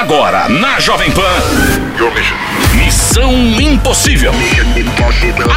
Agora, 0.00 0.48
na 0.48 0.80
Jovem 0.80 1.10
Pan. 1.10 1.20
Missão 2.74 3.34
Impossível. 3.60 4.32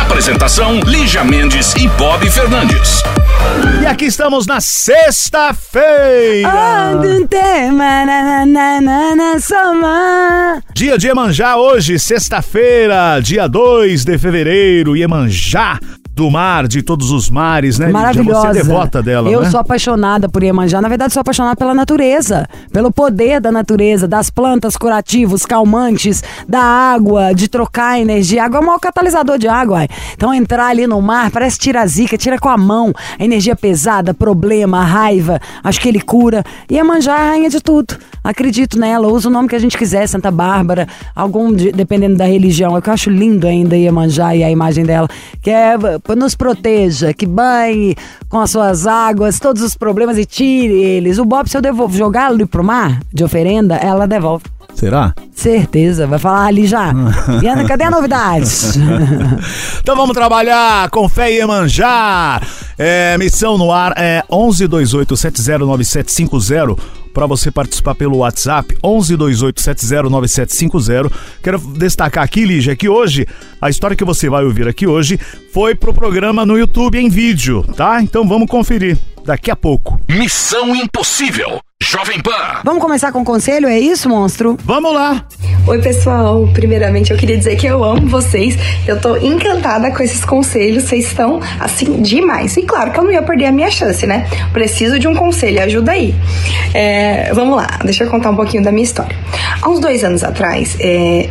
Apresentação: 0.01 0.81
Lígia 0.81 1.23
Mendes 1.23 1.73
e 1.75 1.87
Bob 1.87 2.29
Fernandes. 2.29 3.01
E 3.81 3.85
aqui 3.85 4.03
estamos 4.03 4.45
na 4.45 4.59
sexta-feira. 4.59 6.51
Dia 10.73 10.97
de 10.97 11.07
Iemanjá 11.07 11.55
hoje, 11.55 11.97
sexta-feira, 11.97 13.21
dia 13.21 13.47
2 13.47 14.03
de 14.03 14.17
fevereiro, 14.17 14.97
Iemanjá 14.97 15.79
do 16.15 16.29
mar, 16.29 16.67
de 16.67 16.83
todos 16.83 17.09
os 17.09 17.29
mares, 17.29 17.79
né? 17.79 17.87
Lídia? 17.87 17.99
Maravilhosa. 17.99 18.41
Você 18.53 18.59
é 18.59 18.63
devota 18.63 19.01
dela, 19.01 19.29
Eu 19.31 19.41
né? 19.41 19.49
sou 19.49 19.59
apaixonada 19.59 20.29
por 20.29 20.43
Iemanjá. 20.43 20.79
Na 20.79 20.87
verdade, 20.87 21.11
sou 21.11 21.21
apaixonada 21.21 21.55
pela 21.55 21.73
natureza, 21.73 22.47
pelo 22.71 22.91
poder 22.91 23.41
da 23.41 23.51
natureza, 23.51 24.07
das 24.07 24.29
plantas 24.29 24.77
curativos, 24.77 25.43
calmantes, 25.45 26.23
da 26.47 26.61
água, 26.61 27.33
de 27.33 27.47
trocar 27.47 27.99
energia. 27.99 28.43
A 28.43 28.45
água 28.45 28.59
é 28.59 28.61
o 28.61 28.65
maior 28.65 28.79
catalisador 28.79 29.39
de 29.39 29.47
água. 29.47 29.87
Então, 30.13 30.31
entrar 30.33 30.67
ali 30.67 30.85
no 30.85 31.01
mar 31.01 31.31
parece 31.31 31.57
tirar 31.57 31.81
a 31.81 31.87
zica, 31.87 32.15
tira 32.17 32.37
com 32.37 32.49
a 32.49 32.57
mão 32.57 32.93
a 33.19 33.23
energia 33.23 33.55
pesada, 33.55 34.13
problema, 34.13 34.83
raiva. 34.83 35.39
Acho 35.63 35.81
que 35.81 35.87
ele 35.87 35.99
cura. 36.01 36.43
Iemanjá 36.71 37.13
é 37.17 37.21
a 37.21 37.29
rainha 37.29 37.49
de 37.49 37.59
tudo. 37.59 37.95
Acredito 38.23 38.79
nela, 38.79 39.07
usa 39.07 39.27
o 39.27 39.31
nome 39.31 39.49
que 39.49 39.55
a 39.55 39.59
gente 39.59 39.77
quiser, 39.77 40.07
Santa 40.07 40.31
Bárbara, 40.31 40.87
algum, 41.15 41.51
de- 41.53 41.71
dependendo 41.73 42.15
da 42.15 42.25
religião. 42.25 42.75
É 42.75 42.79
o 42.79 42.81
que 42.81 42.89
eu 42.89 42.93
acho 42.93 43.09
lindo 43.09 43.45
ainda 43.47 43.75
Iemanjá 43.75 44.33
e 44.35 44.43
a 44.43 44.49
imagem 44.49 44.85
dela, 44.85 45.09
que 45.41 45.49
é 45.49 45.75
nos 46.15 46.35
proteja, 46.35 47.13
que 47.13 47.25
banhe 47.25 47.95
com 48.27 48.39
as 48.39 48.51
suas 48.51 48.85
águas 48.85 49.39
todos 49.39 49.61
os 49.61 49.75
problemas 49.75 50.17
e 50.17 50.25
tire 50.25 50.73
eles. 50.73 51.17
O 51.17 51.23
Bob, 51.25 51.49
se 51.49 51.57
eu 51.57 51.61
devolvo, 51.61 51.97
jogar 51.97 52.31
ali 52.31 52.45
pro 52.45 52.63
mar 52.63 52.99
de 53.11 53.23
oferenda, 53.23 53.75
ela 53.75 54.05
devolve. 54.05 54.43
Será? 54.75 55.13
Certeza, 55.33 56.05
vai 56.07 56.19
falar 56.19 56.47
ali 56.47 56.67
já. 56.67 56.91
E 57.41 57.47
Ana, 57.47 57.65
cadê 57.65 57.85
a 57.85 57.91
novidade? 57.91 58.49
Então 59.81 59.95
vamos 59.97 60.13
trabalhar 60.13 60.89
com 60.89 61.09
fé 61.09 61.31
e 61.31 61.35
Iemanjá. 61.37 62.39
É, 62.77 63.17
missão 63.17 63.57
no 63.57 63.71
ar 63.71 63.93
é 63.97 64.23
1128709750 64.31 67.02
para 67.13 67.27
você 67.27 67.51
participar 67.51 67.93
pelo 67.95 68.17
WhatsApp 68.17 68.75
1128709750. 68.83 71.11
Quero 71.41 71.57
destacar 71.59 72.21
aqui, 72.23 72.45
Lígia, 72.45 72.75
que 72.75 72.89
hoje 72.89 73.25
a 73.61 73.69
história 73.69 73.95
que 73.95 74.03
você 74.03 74.29
vai 74.29 74.43
ouvir 74.43 74.67
aqui 74.67 74.85
hoje 74.87 75.19
foi 75.53 75.75
pro 75.75 75.93
programa 75.93 76.45
no 76.45 76.57
YouTube 76.57 76.97
em 76.97 77.07
vídeo, 77.09 77.63
tá? 77.75 78.01
Então 78.01 78.27
vamos 78.27 78.47
conferir 78.47 78.97
daqui 79.23 79.51
a 79.51 79.55
pouco. 79.55 80.01
Missão 80.09 80.75
Impossível. 80.75 81.61
Jovem 81.83 82.21
Pan. 82.21 82.61
Vamos 82.63 82.81
começar 82.81 83.11
com 83.11 83.21
o 83.21 83.25
conselho, 83.25 83.67
é 83.67 83.77
isso, 83.77 84.07
monstro? 84.07 84.57
Vamos 84.63 84.93
lá. 84.93 85.25
Oi, 85.67 85.81
pessoal. 85.81 86.47
Primeiramente, 86.53 87.11
eu 87.11 87.17
queria 87.17 87.37
dizer 87.37 87.57
que 87.57 87.67
eu 87.67 87.83
amo 87.83 88.07
vocês. 88.07 88.57
Eu 88.87 88.99
tô 89.01 89.17
encantada 89.17 89.91
com 89.91 90.01
esses 90.01 90.23
conselhos. 90.23 90.83
Vocês 90.85 91.05
estão, 91.07 91.41
assim, 91.59 92.01
demais. 92.01 92.55
E 92.55 92.61
claro 92.63 92.91
que 92.91 92.99
eu 92.99 93.03
não 93.03 93.11
ia 93.11 93.21
perder 93.21 93.47
a 93.47 93.51
minha 93.51 93.69
chance, 93.69 94.07
né? 94.07 94.27
Preciso 94.53 94.97
de 94.97 95.07
um 95.09 95.13
conselho. 95.13 95.61
Ajuda 95.61 95.91
aí. 95.91 96.15
É, 96.73 97.31
vamos 97.33 97.57
lá. 97.57 97.67
Deixa 97.83 98.05
eu 98.05 98.09
contar 98.09 98.29
um 98.31 98.35
pouquinho 98.35 98.63
da 98.63 98.71
minha 98.71 98.83
história. 98.85 99.15
Há 99.61 99.69
uns 99.69 99.79
dois 99.81 100.03
anos 100.05 100.23
atrás, 100.23 100.77
é, 100.79 101.29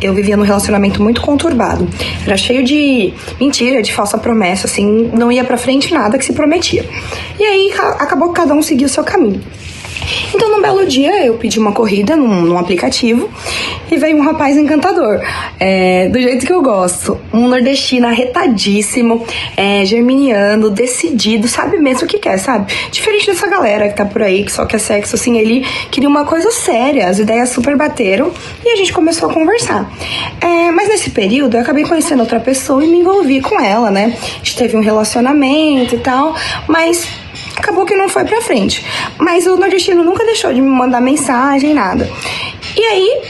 eu 0.00 0.14
vivia 0.14 0.36
num 0.36 0.44
relacionamento 0.44 1.02
muito 1.02 1.20
conturbado. 1.20 1.88
Era 2.24 2.36
cheio 2.36 2.64
de 2.64 3.12
mentira, 3.40 3.82
de 3.82 3.92
falsa 3.92 4.16
promessa, 4.16 4.66
assim, 4.68 5.10
não 5.12 5.30
ia 5.30 5.42
pra 5.44 5.56
frente 5.56 5.92
nada 5.92 6.16
que 6.18 6.24
se 6.24 6.32
prometia. 6.32 6.88
E 7.38 7.42
aí 7.44 7.72
ca- 7.76 7.96
acabou 8.00 8.28
que 8.32 8.40
cada 8.40 8.54
um 8.54 8.62
seguiu 8.62 8.86
o 8.86 8.90
seu 8.90 9.02
caminho. 9.02 9.42
Então, 10.34 10.50
num 10.50 10.60
belo 10.60 10.86
dia, 10.86 11.24
eu 11.24 11.34
pedi 11.34 11.58
uma 11.58 11.72
corrida 11.72 12.16
num, 12.16 12.42
num 12.42 12.58
aplicativo 12.58 13.28
e 13.90 13.96
veio 13.96 14.16
um 14.16 14.22
rapaz 14.22 14.56
encantador, 14.56 15.20
é, 15.58 16.08
do 16.08 16.20
jeito 16.20 16.46
que 16.46 16.52
eu 16.52 16.62
gosto. 16.62 17.18
Um 17.32 17.48
nordestino 17.48 18.06
arretadíssimo, 18.06 19.24
é, 19.56 19.84
germiniano, 19.84 20.70
decidido, 20.70 21.48
sabe 21.48 21.78
mesmo 21.78 22.04
o 22.04 22.06
que 22.06 22.18
quer, 22.18 22.38
sabe? 22.38 22.72
Diferente 22.90 23.26
dessa 23.26 23.46
galera 23.46 23.88
que 23.88 23.94
tá 23.94 24.04
por 24.04 24.22
aí, 24.22 24.44
que 24.44 24.52
só 24.52 24.66
quer 24.66 24.78
sexo, 24.78 25.16
assim, 25.16 25.38
ele 25.38 25.66
queria 25.90 26.08
uma 26.08 26.24
coisa 26.24 26.50
séria, 26.50 27.08
as 27.08 27.18
ideias 27.18 27.50
super 27.50 27.76
bateram 27.76 28.30
e 28.64 28.70
a 28.70 28.76
gente 28.76 28.92
começou 28.92 29.30
a 29.30 29.32
conversar. 29.32 29.90
É, 30.40 30.70
mas 30.70 30.88
nesse 30.88 31.10
período, 31.10 31.56
eu 31.56 31.60
acabei 31.60 31.84
conhecendo 31.84 32.20
outra 32.20 32.40
pessoa 32.40 32.84
e 32.84 32.88
me 32.88 33.00
envolvi 33.00 33.40
com 33.40 33.60
ela, 33.60 33.90
né? 33.90 34.16
A 34.16 34.38
gente 34.38 34.56
teve 34.56 34.76
um 34.76 34.80
relacionamento 34.80 35.94
e 35.94 35.98
tal, 35.98 36.34
mas 36.66 37.08
acabou 37.56 37.84
que 37.84 37.94
não 37.94 38.08
foi 38.08 38.24
pra 38.24 38.40
frente. 38.40 38.84
Mas 39.18 39.46
o 39.46 39.56
nordestino 39.56 40.04
nunca 40.04 40.24
deixou 40.24 40.52
de 40.52 40.60
me 40.60 40.68
mandar 40.68 41.00
mensagem, 41.00 41.74
nada. 41.74 42.08
E 42.76 42.82
aí, 42.82 43.22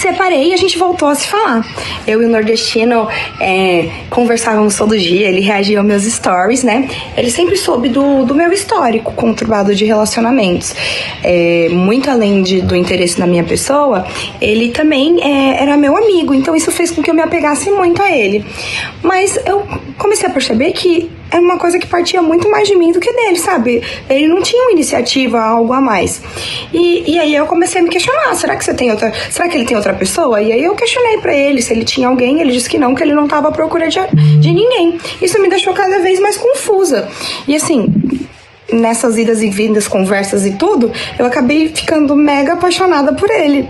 separei 0.00 0.48
e 0.48 0.54
a 0.54 0.56
gente 0.56 0.78
voltou 0.78 1.08
a 1.08 1.14
se 1.14 1.26
falar. 1.26 1.64
Eu 2.06 2.22
e 2.22 2.24
o 2.24 2.28
nordestino 2.28 3.06
é, 3.38 3.88
conversávamos 4.08 4.74
todo 4.74 4.98
dia, 4.98 5.28
ele 5.28 5.40
reagia 5.40 5.78
aos 5.78 5.86
meus 5.86 6.04
stories, 6.04 6.62
né? 6.62 6.88
Ele 7.16 7.30
sempre 7.30 7.56
soube 7.56 7.88
do, 7.88 8.24
do 8.24 8.34
meu 8.34 8.50
histórico 8.52 9.12
conturbado 9.12 9.74
de 9.74 9.84
relacionamentos. 9.84 10.74
É, 11.22 11.68
muito 11.70 12.10
além 12.10 12.42
de, 12.42 12.62
do 12.62 12.74
interesse 12.74 13.20
na 13.20 13.26
minha 13.26 13.44
pessoa, 13.44 14.06
ele 14.40 14.70
também 14.70 15.20
é, 15.22 15.62
era 15.62 15.76
meu 15.76 15.96
amigo, 15.96 16.32
então 16.32 16.56
isso 16.56 16.70
fez 16.70 16.90
com 16.90 17.02
que 17.02 17.10
eu 17.10 17.14
me 17.14 17.22
apegasse 17.22 17.70
muito 17.70 18.02
a 18.02 18.10
ele. 18.10 18.44
Mas 19.02 19.38
eu 19.44 19.66
comecei 19.98 20.28
a 20.28 20.32
perceber 20.32 20.72
que 20.72 21.10
era 21.30 21.40
uma 21.40 21.58
coisa 21.58 21.78
que 21.78 21.86
partia 21.86 22.20
muito 22.20 22.50
mais 22.50 22.66
de 22.66 22.74
mim 22.74 22.92
do 22.92 23.00
que 23.00 23.12
dele, 23.12 23.38
sabe? 23.38 23.82
Ele 24.08 24.26
não 24.26 24.42
tinha 24.42 24.62
uma 24.62 24.72
iniciativa, 24.72 25.40
algo 25.40 25.72
a 25.72 25.80
mais. 25.80 26.20
E, 26.72 27.12
e 27.12 27.18
aí 27.18 27.34
eu 27.34 27.46
comecei 27.46 27.80
a 27.80 27.84
me 27.84 27.90
questionar, 27.90 28.34
será 28.34 28.56
que 28.56 28.64
você 28.64 28.74
tem 28.74 28.90
outra, 28.90 29.12
será 29.30 29.48
que 29.48 29.56
ele 29.56 29.64
tem 29.64 29.76
outra 29.76 29.94
pessoa? 29.94 30.42
E 30.42 30.52
aí 30.52 30.62
eu 30.62 30.74
questionei 30.74 31.18
pra 31.18 31.34
ele 31.34 31.62
se 31.62 31.72
ele 31.72 31.84
tinha 31.84 32.08
alguém, 32.08 32.40
ele 32.40 32.52
disse 32.52 32.68
que 32.68 32.78
não, 32.78 32.94
que 32.94 33.02
ele 33.02 33.14
não 33.14 33.28
tava 33.28 33.48
à 33.48 33.52
procura 33.52 33.88
de, 33.88 33.98
de 34.40 34.52
ninguém. 34.52 34.98
Isso 35.22 35.40
me 35.40 35.48
deixou 35.48 35.72
cada 35.72 36.00
vez 36.00 36.18
mais 36.18 36.36
confusa. 36.36 37.08
E 37.46 37.54
assim, 37.54 37.86
nessas 38.72 39.18
idas 39.18 39.42
e 39.42 39.50
vindas, 39.50 39.86
conversas 39.86 40.44
e 40.46 40.52
tudo, 40.52 40.90
eu 41.18 41.26
acabei 41.26 41.68
ficando 41.68 42.16
mega 42.16 42.54
apaixonada 42.54 43.12
por 43.12 43.30
ele. 43.30 43.68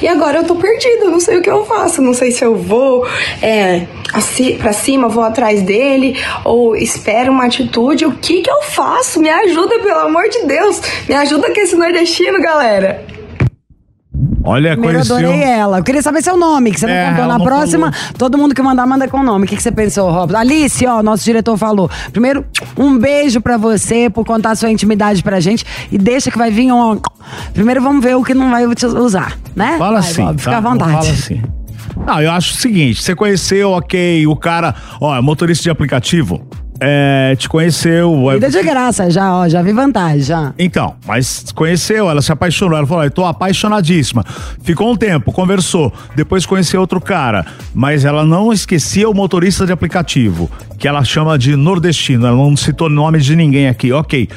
E 0.00 0.08
agora 0.08 0.38
eu 0.38 0.44
tô 0.44 0.54
perdida, 0.56 1.06
não 1.06 1.20
sei 1.20 1.38
o 1.38 1.42
que 1.42 1.50
eu 1.50 1.64
faço, 1.64 2.02
não 2.02 2.14
sei 2.14 2.30
se 2.30 2.44
eu 2.44 2.56
vou 2.56 3.06
é, 3.42 3.86
assim, 4.12 4.56
pra 4.56 4.72
cima, 4.72 5.08
vou 5.08 5.24
atrás 5.24 5.62
dele, 5.62 6.16
ou 6.44 6.76
espero 6.76 7.32
uma 7.32 7.44
atitude, 7.44 8.04
o 8.06 8.12
que 8.12 8.42
que 8.42 8.50
eu 8.50 8.62
faço? 8.62 9.20
Me 9.20 9.30
ajuda, 9.30 9.78
pelo 9.80 10.00
amor 10.00 10.28
de 10.28 10.44
Deus, 10.44 10.80
me 11.08 11.14
ajuda 11.14 11.52
com 11.52 11.60
esse 11.60 11.76
nordestino, 11.76 12.40
galera. 12.40 13.13
Olha, 14.44 14.72
Primeiro 14.72 14.98
eu 14.98 15.06
conheci 15.06 15.12
adorei 15.12 15.40
um... 15.40 15.52
ela. 15.52 15.78
Eu 15.78 15.82
queria 15.84 16.02
saber 16.02 16.22
seu 16.22 16.36
nome, 16.36 16.70
que 16.70 16.78
você 16.78 16.86
É, 16.86 17.06
não 17.06 17.16
contou. 17.16 17.26
Na 17.26 17.40
próxima, 17.42 17.92
todo 18.18 18.36
mundo 18.36 18.54
que 18.54 18.62
mandar, 18.62 18.86
manda 18.86 19.08
com 19.08 19.18
o 19.18 19.22
nome. 19.22 19.46
O 19.46 19.48
que, 19.48 19.56
que 19.56 19.62
você 19.62 19.72
pensou, 19.72 20.10
Robson? 20.10 20.36
Alice, 20.36 20.86
ó, 20.86 21.02
nosso 21.02 21.24
diretor 21.24 21.56
falou. 21.56 21.90
Primeiro, 22.12 22.44
um 22.76 22.98
beijo 22.98 23.40
pra 23.40 23.56
você 23.56 24.10
por 24.10 24.24
contar 24.24 24.54
sua 24.54 24.70
intimidade 24.70 25.22
pra 25.22 25.40
gente. 25.40 25.64
E 25.90 25.96
deixa 25.96 26.30
que 26.30 26.36
vai 26.36 26.50
vir 26.50 26.70
um. 26.70 27.00
Primeiro 27.54 27.80
vamos 27.80 28.04
ver 28.04 28.16
o 28.16 28.22
que 28.22 28.34
não 28.34 28.50
vai 28.50 28.72
te 28.74 28.84
usar, 28.84 29.38
né? 29.56 29.76
Fala 29.78 30.00
vai, 30.00 30.10
assim, 30.10 30.24
Bob, 30.24 30.38
fica 30.38 30.50
tá? 30.50 30.58
à 30.58 30.60
vontade. 30.60 30.92
Fala 30.92 31.10
assim. 31.10 31.42
Não, 32.06 32.20
eu 32.20 32.30
acho 32.32 32.54
o 32.54 32.56
seguinte, 32.56 33.02
você 33.02 33.14
conheceu, 33.14 33.70
ok, 33.70 34.26
o 34.26 34.36
cara, 34.36 34.74
ó, 35.00 35.16
é 35.16 35.20
motorista 35.20 35.62
de 35.62 35.70
aplicativo, 35.70 36.42
é, 36.80 37.34
te 37.36 37.48
conheceu... 37.48 38.30
Vida 38.32 38.50
de 38.50 38.62
graça 38.62 39.10
já, 39.10 39.32
ó, 39.34 39.48
já 39.48 39.62
vi 39.62 39.72
vantagem, 39.72 40.20
já. 40.20 40.52
Então, 40.58 40.94
mas 41.06 41.46
conheceu, 41.54 42.10
ela 42.10 42.20
se 42.20 42.32
apaixonou, 42.32 42.76
ela 42.76 42.86
falou, 42.86 43.04
eu 43.04 43.10
tô 43.10 43.24
apaixonadíssima. 43.24 44.24
Ficou 44.62 44.92
um 44.92 44.96
tempo, 44.96 45.32
conversou, 45.32 45.92
depois 46.14 46.44
conheceu 46.46 46.80
outro 46.80 47.00
cara, 47.00 47.44
mas 47.74 48.04
ela 48.04 48.24
não 48.24 48.52
esquecia 48.52 49.08
o 49.08 49.14
motorista 49.14 49.66
de 49.66 49.72
aplicativo, 49.72 50.50
que 50.78 50.88
ela 50.88 51.04
chama 51.04 51.38
de 51.38 51.56
nordestino, 51.56 52.26
ela 52.26 52.36
não 52.36 52.56
citou 52.56 52.88
nome 52.88 53.20
de 53.20 53.36
ninguém 53.36 53.68
aqui, 53.68 53.92
ok. 53.92 54.28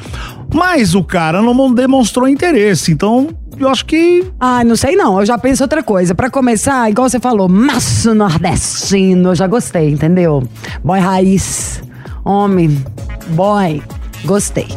Mas 0.53 0.95
o 0.95 1.03
cara 1.03 1.41
não 1.41 1.73
demonstrou 1.73 2.27
interesse, 2.27 2.91
então 2.91 3.29
eu 3.59 3.67
acho 3.67 3.85
que 3.85 4.25
Ah, 4.39 4.63
não 4.63 4.75
sei 4.75 4.95
não, 4.95 5.19
eu 5.19 5.25
já 5.25 5.37
penso 5.37 5.63
outra 5.63 5.83
coisa. 5.83 6.15
Pra 6.15 6.29
começar, 6.29 6.89
igual 6.89 7.09
você 7.09 7.19
falou, 7.19 7.49
maço 7.49 8.13
nordestino, 8.13 9.29
eu 9.29 9.35
já 9.35 9.47
gostei, 9.47 9.89
entendeu? 9.89 10.47
Boy 10.83 10.99
raiz, 10.99 11.81
homem, 12.27 12.83
boy, 13.29 13.81
gostei. 14.25 14.67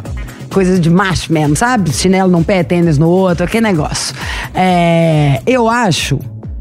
Coisa 0.52 0.78
de 0.78 0.90
macho 0.90 1.32
mesmo, 1.32 1.56
sabe? 1.56 1.92
Chinelo 1.92 2.30
num 2.30 2.42
pé, 2.42 2.62
tênis 2.62 2.98
no 2.98 3.08
outro, 3.08 3.44
aquele 3.44 3.66
negócio. 3.66 4.14
É, 4.54 5.40
eu 5.46 5.68
acho 5.68 6.18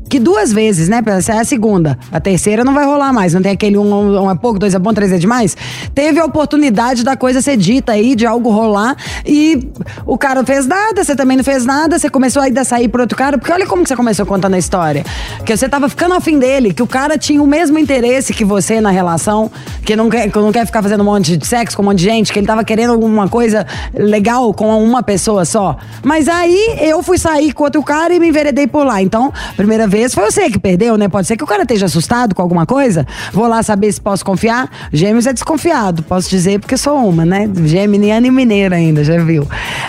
que 0.10 0.20
duas 0.20 0.52
vezes, 0.52 0.90
né? 0.90 1.04
Essa 1.06 1.34
é 1.34 1.40
a 1.40 1.46
segunda. 1.46 1.98
A 2.12 2.20
terceira 2.20 2.64
não 2.64 2.74
vai 2.74 2.84
rolar 2.84 3.14
mais. 3.14 3.36
Não 3.36 3.42
tem 3.42 3.52
aquele 3.52 3.78
um, 3.78 4.24
um 4.24 4.32
é 4.32 4.36
pouco, 4.36 4.58
dois 4.58 4.74
é 4.74 4.80
bom, 4.80 4.92
três 4.92 5.12
é 5.12 5.20
demais. 5.20 5.56
Teve 5.94 6.20
a 6.20 6.26
oportunidade 6.26 7.04
da 7.04 7.16
coisa 7.16 7.42
ser 7.42 7.56
dita 7.56 7.92
aí, 7.92 8.16
de 8.16 8.26
algo 8.26 8.50
rolar. 8.50 8.98
E 9.24 9.70
o 10.08 10.18
cara 10.18 10.40
não 10.40 10.46
fez 10.46 10.66
nada, 10.66 11.04
você 11.04 11.16
também 11.16 11.38
não 11.38 11.44
fez 11.44 11.64
nada. 11.64 12.00
Você 12.00 12.10
começou 12.10 12.42
ainda 12.42 12.62
a 12.62 12.64
sair 12.64 12.88
pro 12.88 13.02
outro 13.02 13.16
cara. 13.16 13.38
Porque 13.38 13.54
olha 13.54 13.68
como 13.68 13.84
que 13.84 13.90
você 13.90 13.96
começou 13.96 14.26
contando 14.26 14.56
a 14.56 14.58
história. 14.58 15.06
Que 15.46 15.56
você 15.56 15.70
tava 15.70 15.88
ficando 15.88 16.16
afim 16.16 16.40
dele, 16.40 16.74
que 16.74 16.82
o 16.82 16.88
cara 16.88 17.16
tinha 17.16 17.42
o 17.42 17.48
mesmo 17.48 17.78
interesse 17.78 18.34
que 18.34 18.44
você 18.44 18.82
na 18.82 18.90
relação, 18.90 19.52
que 19.86 19.96
não 19.96 20.10
quer, 20.10 20.32
que 20.32 20.40
não 20.40 20.52
quer 20.52 20.66
ficar 20.66 20.82
fazendo 20.82 21.02
um 21.02 21.06
monte 21.06 21.38
de 21.38 21.46
sexo 21.46 21.78
com 21.78 21.84
um 21.84 21.86
monte 21.86 22.00
de 22.00 22.06
gente, 22.06 22.34
que 22.34 22.40
ele 22.40 22.48
tava 22.48 22.64
querendo 22.64 22.94
alguma 22.94 23.30
coisa 23.30 23.64
legal 23.94 24.52
com 24.56 24.84
uma 24.84 25.04
pessoa 25.04 25.46
só. 25.46 25.78
Mas 26.04 26.28
aí 26.28 26.78
eu 26.80 27.04
fui 27.04 27.20
sair 27.20 27.54
com 27.54 27.64
outro 27.64 27.84
cara 27.84 28.12
e 28.12 28.20
me 28.20 28.30
enveredei 28.30 28.66
por 28.66 28.84
lá. 28.84 29.04
Então, 29.04 29.32
primeira 29.56 29.88
vez 29.88 29.99
vez 30.00 30.14
foi 30.14 30.32
você 30.32 30.50
que 30.50 30.60
perdeu, 30.60 30.98
né? 30.98 31.08
Pode 31.08 31.28
ser 31.28 31.38
que 31.38 31.44
o 31.44 31.48
cara 31.48 31.64
esteja 31.64 31.86
assustado 31.86 32.36
com 32.36 32.42
alguma 32.42 32.66
coisa. 32.66 33.06
Vou 33.32 33.48
lá 33.48 33.62
saber 33.64 33.92
se 33.92 34.02
posso 34.02 34.24
confiar. 34.26 34.70
Gêmeos 34.92 35.26
é 35.26 35.34
desconfiado, 35.34 36.04
posso 36.04 36.30
dizer, 36.30 36.60
porque 36.60 36.78
sou 36.78 36.98
uma, 37.08 37.26
né? 37.26 37.50
Geminiana 37.66 38.28
e 38.28 38.32
mineira 38.32 38.76
ainda, 38.76 39.04
já 39.04 39.22
viu? 39.24 39.48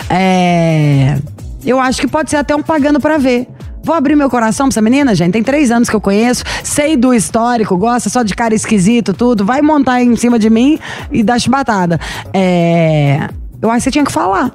É. 0.09 1.17
Eu 1.63 1.79
acho 1.79 2.01
que 2.01 2.07
pode 2.07 2.29
ser 2.29 2.37
até 2.37 2.55
um 2.55 2.61
pagando 2.61 2.99
para 2.99 3.17
ver. 3.17 3.47
Vou 3.83 3.95
abrir 3.95 4.15
meu 4.15 4.29
coração 4.29 4.67
pra 4.67 4.73
essa 4.73 4.81
menina, 4.81 5.15
gente. 5.15 5.31
Tem 5.33 5.43
três 5.43 5.71
anos 5.71 5.89
que 5.89 5.95
eu 5.95 6.01
conheço, 6.01 6.43
sei 6.63 6.95
do 6.95 7.13
histórico, 7.13 7.75
gosta 7.77 8.09
só 8.09 8.21
de 8.21 8.35
cara 8.35 8.53
esquisito, 8.53 9.13
tudo. 9.13 9.43
Vai 9.43 9.61
montar 9.61 10.01
em 10.03 10.15
cima 10.15 10.37
de 10.37 10.49
mim 10.49 10.79
e 11.11 11.23
dar 11.23 11.39
chibatada. 11.39 11.99
É. 12.33 13.27
Eu 13.61 13.69
acho 13.69 13.77
que 13.77 13.83
você 13.83 13.91
tinha 13.91 14.05
que 14.05 14.11
falar. 14.11 14.51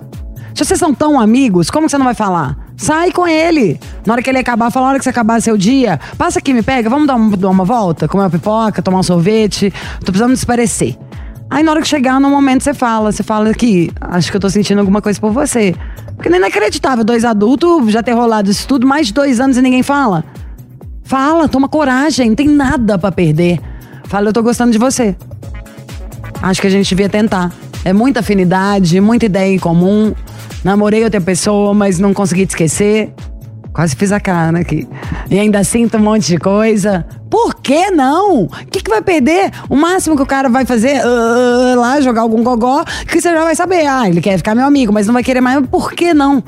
Se 0.54 0.64
vocês 0.64 0.78
são 0.78 0.94
tão 0.94 1.20
amigos, 1.20 1.70
como 1.70 1.86
que 1.86 1.90
você 1.90 1.98
não 1.98 2.04
vai 2.04 2.14
falar? 2.14 2.65
Sai 2.76 3.10
com 3.10 3.26
ele. 3.26 3.80
Na 4.04 4.12
hora 4.12 4.22
que 4.22 4.28
ele 4.28 4.38
acabar, 4.38 4.70
fala, 4.70 4.86
na 4.86 4.90
hora 4.90 4.98
que 4.98 5.04
você 5.04 5.10
acabar 5.10 5.40
seu 5.40 5.56
dia, 5.56 5.98
passa 6.18 6.38
aqui, 6.38 6.52
me 6.52 6.62
pega, 6.62 6.90
vamos 6.90 7.06
dar 7.06 7.14
uma, 7.14 7.36
dar 7.36 7.48
uma 7.48 7.64
volta, 7.64 8.06
comer 8.06 8.24
uma 8.24 8.30
pipoca, 8.30 8.82
tomar 8.82 8.98
um 8.98 9.02
sorvete. 9.02 9.72
Tô 10.00 10.06
precisando 10.06 10.32
desaparecer. 10.34 10.96
Aí 11.48 11.62
na 11.62 11.70
hora 11.70 11.80
que 11.80 11.88
chegar 11.88 12.20
no 12.20 12.28
momento 12.28 12.62
você 12.62 12.74
fala, 12.74 13.12
você 13.12 13.22
fala 13.22 13.54
que 13.54 13.90
acho 14.00 14.30
que 14.30 14.36
eu 14.36 14.40
tô 14.40 14.50
sentindo 14.50 14.78
alguma 14.78 15.00
coisa 15.00 15.18
por 15.20 15.30
você. 15.30 15.74
Porque 16.16 16.28
nem 16.28 16.38
é 16.38 16.42
inacreditável, 16.42 17.04
dois 17.04 17.24
adultos, 17.24 17.92
já 17.92 18.02
ter 18.02 18.12
rolado 18.12 18.50
isso 18.50 18.66
tudo, 18.66 18.86
mais 18.86 19.08
de 19.08 19.14
dois 19.14 19.38
anos 19.38 19.56
e 19.56 19.62
ninguém 19.62 19.82
fala. 19.82 20.24
Fala, 21.04 21.48
toma 21.48 21.68
coragem, 21.68 22.30
não 22.30 22.36
tem 22.36 22.48
nada 22.48 22.98
para 22.98 23.12
perder. 23.12 23.60
Fala, 24.04 24.28
eu 24.28 24.32
tô 24.32 24.42
gostando 24.42 24.72
de 24.72 24.78
você. 24.78 25.16
Acho 26.42 26.60
que 26.60 26.66
a 26.66 26.70
gente 26.70 26.88
devia 26.88 27.08
tentar. 27.08 27.52
É 27.84 27.92
muita 27.92 28.20
afinidade, 28.20 29.00
muita 29.00 29.26
ideia 29.26 29.54
em 29.54 29.58
comum. 29.58 30.12
Namorei 30.66 31.04
outra 31.04 31.20
pessoa, 31.20 31.72
mas 31.72 32.00
não 32.00 32.12
consegui 32.12 32.44
te 32.44 32.50
esquecer. 32.50 33.14
Quase 33.72 33.94
fiz 33.94 34.10
a 34.10 34.18
cara 34.18 34.58
aqui. 34.58 34.88
E 35.30 35.38
ainda 35.38 35.62
sinto 35.62 35.96
um 35.96 36.00
monte 36.00 36.26
de 36.26 36.38
coisa. 36.38 37.06
Por 37.30 37.54
que 37.54 37.92
não? 37.92 38.46
O 38.46 38.48
que, 38.68 38.82
que 38.82 38.90
vai 38.90 39.00
perder? 39.00 39.52
O 39.70 39.76
máximo 39.76 40.16
que 40.16 40.22
o 40.22 40.26
cara 40.26 40.48
vai 40.48 40.66
fazer 40.66 41.00
uh, 41.06 41.78
lá, 41.78 42.00
jogar 42.00 42.22
algum 42.22 42.42
gogó, 42.42 42.82
que 43.06 43.20
você 43.20 43.30
já 43.30 43.44
vai 43.44 43.54
saber. 43.54 43.86
Ah, 43.86 44.08
ele 44.08 44.20
quer 44.20 44.36
ficar 44.38 44.56
meu 44.56 44.66
amigo, 44.66 44.92
mas 44.92 45.06
não 45.06 45.14
vai 45.14 45.22
querer 45.22 45.40
mais. 45.40 45.64
Por 45.68 45.92
que 45.92 46.12
não? 46.12 46.42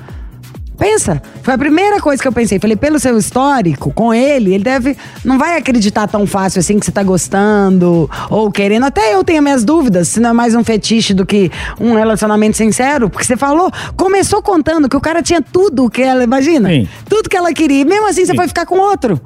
Pensa, 0.78 1.20
foi 1.42 1.54
a 1.54 1.58
primeira 1.58 2.00
coisa 2.00 2.22
que 2.22 2.28
eu 2.28 2.32
pensei. 2.32 2.60
Falei, 2.60 2.76
pelo 2.76 3.00
seu 3.00 3.18
histórico 3.18 3.92
com 3.92 4.14
ele, 4.14 4.54
ele 4.54 4.62
deve. 4.62 4.96
Não 5.24 5.36
vai 5.36 5.58
acreditar 5.58 6.06
tão 6.06 6.24
fácil 6.24 6.60
assim 6.60 6.78
que 6.78 6.86
você 6.86 6.92
tá 6.92 7.02
gostando 7.02 8.08
ou 8.30 8.50
querendo. 8.52 8.84
Até 8.84 9.12
eu 9.12 9.24
tenho 9.24 9.42
minhas 9.42 9.64
dúvidas 9.64 10.06
se 10.06 10.20
não 10.20 10.30
é 10.30 10.32
mais 10.32 10.54
um 10.54 10.62
fetiche 10.62 11.12
do 11.12 11.26
que 11.26 11.50
um 11.80 11.94
relacionamento 11.94 12.56
sincero. 12.56 13.10
Porque 13.10 13.24
você 13.24 13.36
falou, 13.36 13.72
começou 13.96 14.40
contando 14.40 14.88
que 14.88 14.96
o 14.96 15.00
cara 15.00 15.20
tinha 15.20 15.42
tudo 15.42 15.90
que 15.90 16.00
ela. 16.00 16.22
Imagina? 16.22 16.68
Sim. 16.68 16.88
Tudo 17.08 17.28
que 17.28 17.36
ela 17.36 17.52
queria. 17.52 17.80
E 17.80 17.84
mesmo 17.84 18.08
assim, 18.08 18.24
você 18.24 18.30
Sim. 18.30 18.36
foi 18.36 18.46
ficar 18.46 18.64
com 18.64 18.78
outro. 18.78 19.20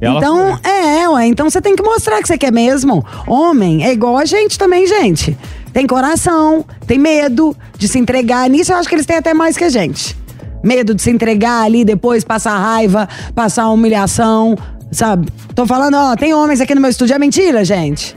Ela 0.00 0.18
então, 0.18 0.58
é, 0.62 1.08
ué, 1.08 1.26
então 1.26 1.48
você 1.48 1.62
tem 1.62 1.74
que 1.74 1.82
mostrar 1.82 2.20
que 2.20 2.28
você 2.28 2.36
quer 2.36 2.52
mesmo. 2.52 3.02
Homem 3.26 3.86
é 3.86 3.92
igual 3.92 4.18
a 4.18 4.26
gente 4.26 4.58
também, 4.58 4.86
gente. 4.86 5.34
Tem 5.72 5.86
coração, 5.86 6.62
tem 6.86 6.98
medo 6.98 7.56
de 7.78 7.88
se 7.88 7.98
entregar. 7.98 8.48
Nisso 8.50 8.72
eu 8.72 8.76
acho 8.76 8.88
que 8.88 8.94
eles 8.94 9.06
têm 9.06 9.16
até 9.16 9.32
mais 9.32 9.56
que 9.56 9.64
a 9.64 9.70
gente. 9.70 10.23
Medo 10.64 10.94
de 10.94 11.02
se 11.02 11.10
entregar 11.10 11.62
ali, 11.62 11.84
depois 11.84 12.24
passar 12.24 12.58
raiva, 12.58 13.08
passar 13.34 13.68
humilhação, 13.70 14.56
sabe? 14.90 15.28
Tô 15.54 15.66
falando, 15.66 15.94
ó, 15.96 16.16
tem 16.16 16.32
homens 16.34 16.60
aqui 16.60 16.74
no 16.74 16.80
meu 16.80 16.90
estúdio. 16.90 17.14
É 17.14 17.18
mentira, 17.18 17.64
gente? 17.64 18.16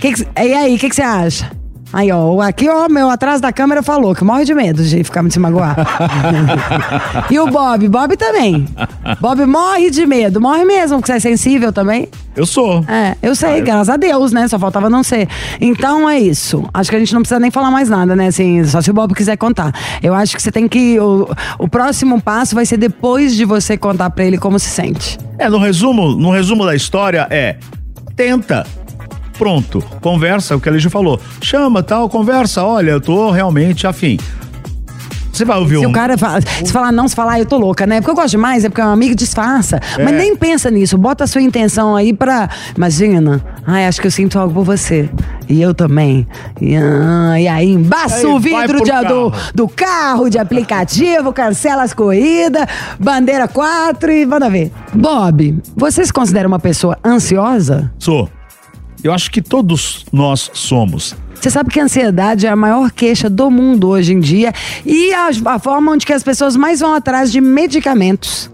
Que 0.00 0.12
que- 0.12 0.22
e 0.36 0.54
aí, 0.54 0.76
o 0.76 0.78
que 0.78 0.88
que 0.88 0.94
você 0.94 1.02
acha? 1.02 1.50
Aí, 1.92 2.12
ó, 2.12 2.40
aqui, 2.42 2.68
ó, 2.68 2.88
meu 2.88 3.08
atrás 3.08 3.40
da 3.40 3.52
câmera 3.52 3.82
falou 3.82 4.14
que 4.14 4.22
morre 4.22 4.44
de 4.44 4.54
medo 4.54 4.82
de 4.82 5.02
ficar 5.02 5.22
me 5.22 5.30
se 5.30 5.38
magoar. 5.38 5.76
e 7.30 7.38
o 7.38 7.46
Bob? 7.46 7.88
Bob 7.88 8.16
também. 8.16 8.66
Bob 9.20 9.46
morre 9.46 9.90
de 9.90 10.06
medo. 10.06 10.40
Morre 10.40 10.64
mesmo, 10.64 10.98
porque 10.98 11.10
você 11.10 11.16
é 11.16 11.20
sensível 11.20 11.72
também. 11.72 12.08
Eu 12.36 12.46
sou. 12.46 12.84
É, 12.86 13.16
eu 13.22 13.34
sei, 13.34 13.60
graças 13.62 13.88
a 13.88 13.96
Deus, 13.96 14.32
né? 14.32 14.46
Só 14.46 14.58
faltava 14.58 14.88
não 14.90 15.02
ser. 15.02 15.28
Então 15.60 16.08
é 16.08 16.20
isso. 16.20 16.64
Acho 16.72 16.90
que 16.90 16.96
a 16.96 16.98
gente 16.98 17.12
não 17.14 17.22
precisa 17.22 17.40
nem 17.40 17.50
falar 17.50 17.70
mais 17.70 17.88
nada, 17.88 18.14
né? 18.14 18.28
Assim, 18.28 18.62
só 18.64 18.80
se 18.80 18.90
o 18.90 18.94
Bob 18.94 19.14
quiser 19.14 19.36
contar. 19.36 19.72
Eu 20.02 20.14
acho 20.14 20.36
que 20.36 20.42
você 20.42 20.52
tem 20.52 20.68
que. 20.68 21.00
O, 21.00 21.28
o 21.58 21.68
próximo 21.68 22.20
passo 22.20 22.54
vai 22.54 22.66
ser 22.66 22.76
depois 22.76 23.34
de 23.34 23.44
você 23.44 23.76
contar 23.76 24.10
pra 24.10 24.24
ele 24.24 24.38
como 24.38 24.58
se 24.58 24.68
sente. 24.68 25.18
É, 25.38 25.48
no 25.48 25.58
resumo, 25.58 26.14
no 26.14 26.30
resumo 26.30 26.64
da 26.64 26.76
história 26.76 27.26
é 27.30 27.56
tenta. 28.14 28.66
Pronto, 29.38 29.82
conversa, 30.00 30.56
o 30.56 30.60
que 30.60 30.68
a 30.68 30.72
Lígia 30.72 30.90
falou. 30.90 31.20
Chama, 31.40 31.82
tal, 31.82 32.08
conversa, 32.08 32.64
olha, 32.64 32.90
eu 32.90 33.00
tô 33.00 33.30
realmente 33.30 33.86
afim. 33.86 34.18
Você 35.32 35.44
vai 35.44 35.56
ouvir 35.58 35.78
Se 35.78 35.86
um. 35.86 35.90
o 35.90 35.92
cara 35.92 36.18
fala, 36.18 36.40
se 36.40 36.72
falar 36.72 36.90
não, 36.90 37.06
se 37.06 37.14
falar, 37.14 37.34
"Ah, 37.34 37.38
eu 37.38 37.46
tô 37.46 37.56
louca, 37.58 37.86
né? 37.86 38.00
Porque 38.00 38.10
eu 38.10 38.14
gosto 38.16 38.30
demais, 38.32 38.64
é 38.64 38.68
porque 38.68 38.80
é 38.80 38.84
um 38.84 38.88
amigo 38.90 39.14
disfarça. 39.14 39.78
Mas 39.96 40.12
nem 40.12 40.34
pensa 40.34 40.68
nisso, 40.68 40.98
bota 40.98 41.22
a 41.22 41.26
sua 41.28 41.40
intenção 41.40 41.94
aí 41.94 42.12
pra. 42.12 42.48
Imagina, 42.76 43.40
ai, 43.64 43.86
acho 43.86 44.00
que 44.00 44.08
eu 44.08 44.10
sinto 44.10 44.36
algo 44.36 44.52
por 44.52 44.64
você. 44.64 45.08
E 45.48 45.62
eu 45.62 45.72
também. 45.72 46.26
E, 46.60 46.74
ah, 46.74 47.40
e 47.40 47.46
aí, 47.46 47.70
embaça 47.72 48.26
o 48.26 48.40
vidro 48.40 48.78
de, 48.82 48.90
do, 48.90 48.90
carro. 48.90 49.32
do 49.54 49.68
carro, 49.68 50.28
de 50.28 50.38
aplicativo, 50.40 51.32
cancela 51.32 51.84
as 51.84 51.94
corridas, 51.94 52.66
bandeira 52.98 53.46
4 53.46 54.10
e 54.10 54.26
manda 54.26 54.50
ver. 54.50 54.72
Bob, 54.92 55.56
você 55.76 56.04
se 56.04 56.12
considera 56.12 56.48
uma 56.48 56.58
pessoa 56.58 56.98
ansiosa? 57.04 57.92
Sou. 57.96 58.28
Eu 59.02 59.12
acho 59.12 59.30
que 59.30 59.40
todos 59.40 60.04
nós 60.12 60.50
somos. 60.52 61.14
Você 61.34 61.50
sabe 61.50 61.70
que 61.70 61.78
a 61.78 61.84
ansiedade 61.84 62.46
é 62.46 62.50
a 62.50 62.56
maior 62.56 62.90
queixa 62.90 63.30
do 63.30 63.48
mundo 63.50 63.88
hoje 63.88 64.12
em 64.12 64.18
dia 64.20 64.52
e 64.84 65.12
a, 65.14 65.28
a 65.54 65.58
forma 65.58 65.92
onde 65.92 66.04
que 66.04 66.12
as 66.12 66.22
pessoas 66.22 66.56
mais 66.56 66.80
vão 66.80 66.94
atrás 66.94 67.30
de 67.30 67.40
medicamentos. 67.40 68.50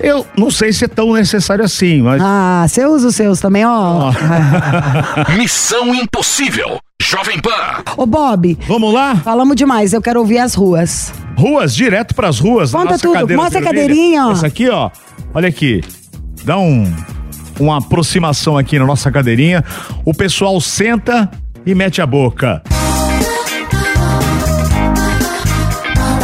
Eu 0.00 0.26
não 0.36 0.50
sei 0.50 0.72
se 0.72 0.84
é 0.84 0.88
tão 0.88 1.12
necessário 1.14 1.64
assim, 1.64 2.02
mas. 2.02 2.20
Ah, 2.22 2.66
você 2.68 2.84
usa 2.84 3.08
os 3.08 3.16
seus 3.16 3.40
também, 3.40 3.64
ó. 3.64 4.12
Missão 5.38 5.94
Impossível. 5.94 6.78
Jovem 7.00 7.38
Pan. 7.40 7.82
Ô, 7.96 8.04
Bob, 8.06 8.58
Vamos 8.66 8.92
lá? 8.92 9.16
falamos 9.16 9.54
demais, 9.54 9.92
eu 9.92 10.02
quero 10.02 10.18
ouvir 10.20 10.38
as 10.38 10.54
ruas. 10.54 11.12
Ruas, 11.38 11.74
direto 11.74 12.14
pras 12.14 12.38
ruas. 12.38 12.72
Conta 12.72 12.92
nossa 12.92 13.02
tudo, 13.02 13.36
mostra 13.36 13.60
a 13.60 13.62
vermelha. 13.62 13.64
cadeirinha, 13.64 14.26
ó. 14.26 14.32
Essa 14.32 14.46
aqui, 14.46 14.68
ó. 14.68 14.90
Olha 15.34 15.48
aqui. 15.48 15.82
Dá 16.44 16.58
um, 16.58 16.92
uma 17.58 17.78
aproximação 17.78 18.56
aqui 18.56 18.78
na 18.78 18.86
nossa 18.86 19.10
cadeirinha. 19.10 19.64
O 20.04 20.12
pessoal 20.14 20.60
senta 20.60 21.30
e 21.64 21.74
mete 21.74 22.00
a 22.00 22.06
boca. 22.06 22.62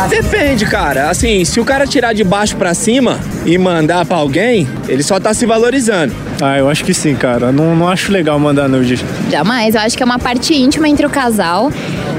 Depende, 0.09 0.67
cara. 0.67 1.11
Assim, 1.11 1.45
se 1.45 1.61
o 1.61 1.65
cara 1.65 1.87
tirar 1.87 2.13
de 2.13 2.25
baixo 2.25 2.57
pra 2.57 2.75
cima 2.75 3.19
e 3.47 3.57
mandar 3.57 4.05
pra 4.05 4.17
alguém, 4.17 4.69
ele 4.89 5.03
só 5.03 5.19
tá 5.21 5.33
se 5.33 5.47
valorizando. 5.47 6.15
Ah, 6.41 6.59
eu 6.59 6.69
acho 6.69 6.85
que 6.85 6.93
sim, 6.93 7.15
cara. 7.15 7.53
Não, 7.53 7.77
não 7.77 7.89
acho 7.89 8.11
legal 8.11 8.39
mandar 8.39 8.69
nude. 8.69 8.99
Jamais. 9.31 9.75
Eu 9.75 9.81
acho 9.81 9.97
que 9.97 10.03
é 10.03 10.07
uma 10.07 10.19
parte 10.19 10.55
íntima 10.55 10.89
entre 10.89 11.07
o 11.07 11.11
casal 11.11 11.71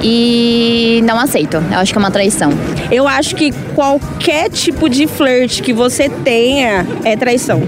e 0.02 1.02
não 1.06 1.20
aceito. 1.20 1.58
Eu 1.72 1.80
acho 1.80 1.92
que 1.92 1.98
é 1.98 2.02
uma 2.02 2.12
traição. 2.12 2.52
Eu 2.90 3.08
acho 3.08 3.36
que 3.36 3.52
qualquer 3.76 4.50
tipo 4.50 4.90
de 4.90 5.06
flerte 5.06 5.62
que 5.62 5.74
você 5.74 6.10
tenha 6.10 6.88
é 7.04 7.16
traição. 7.16 7.62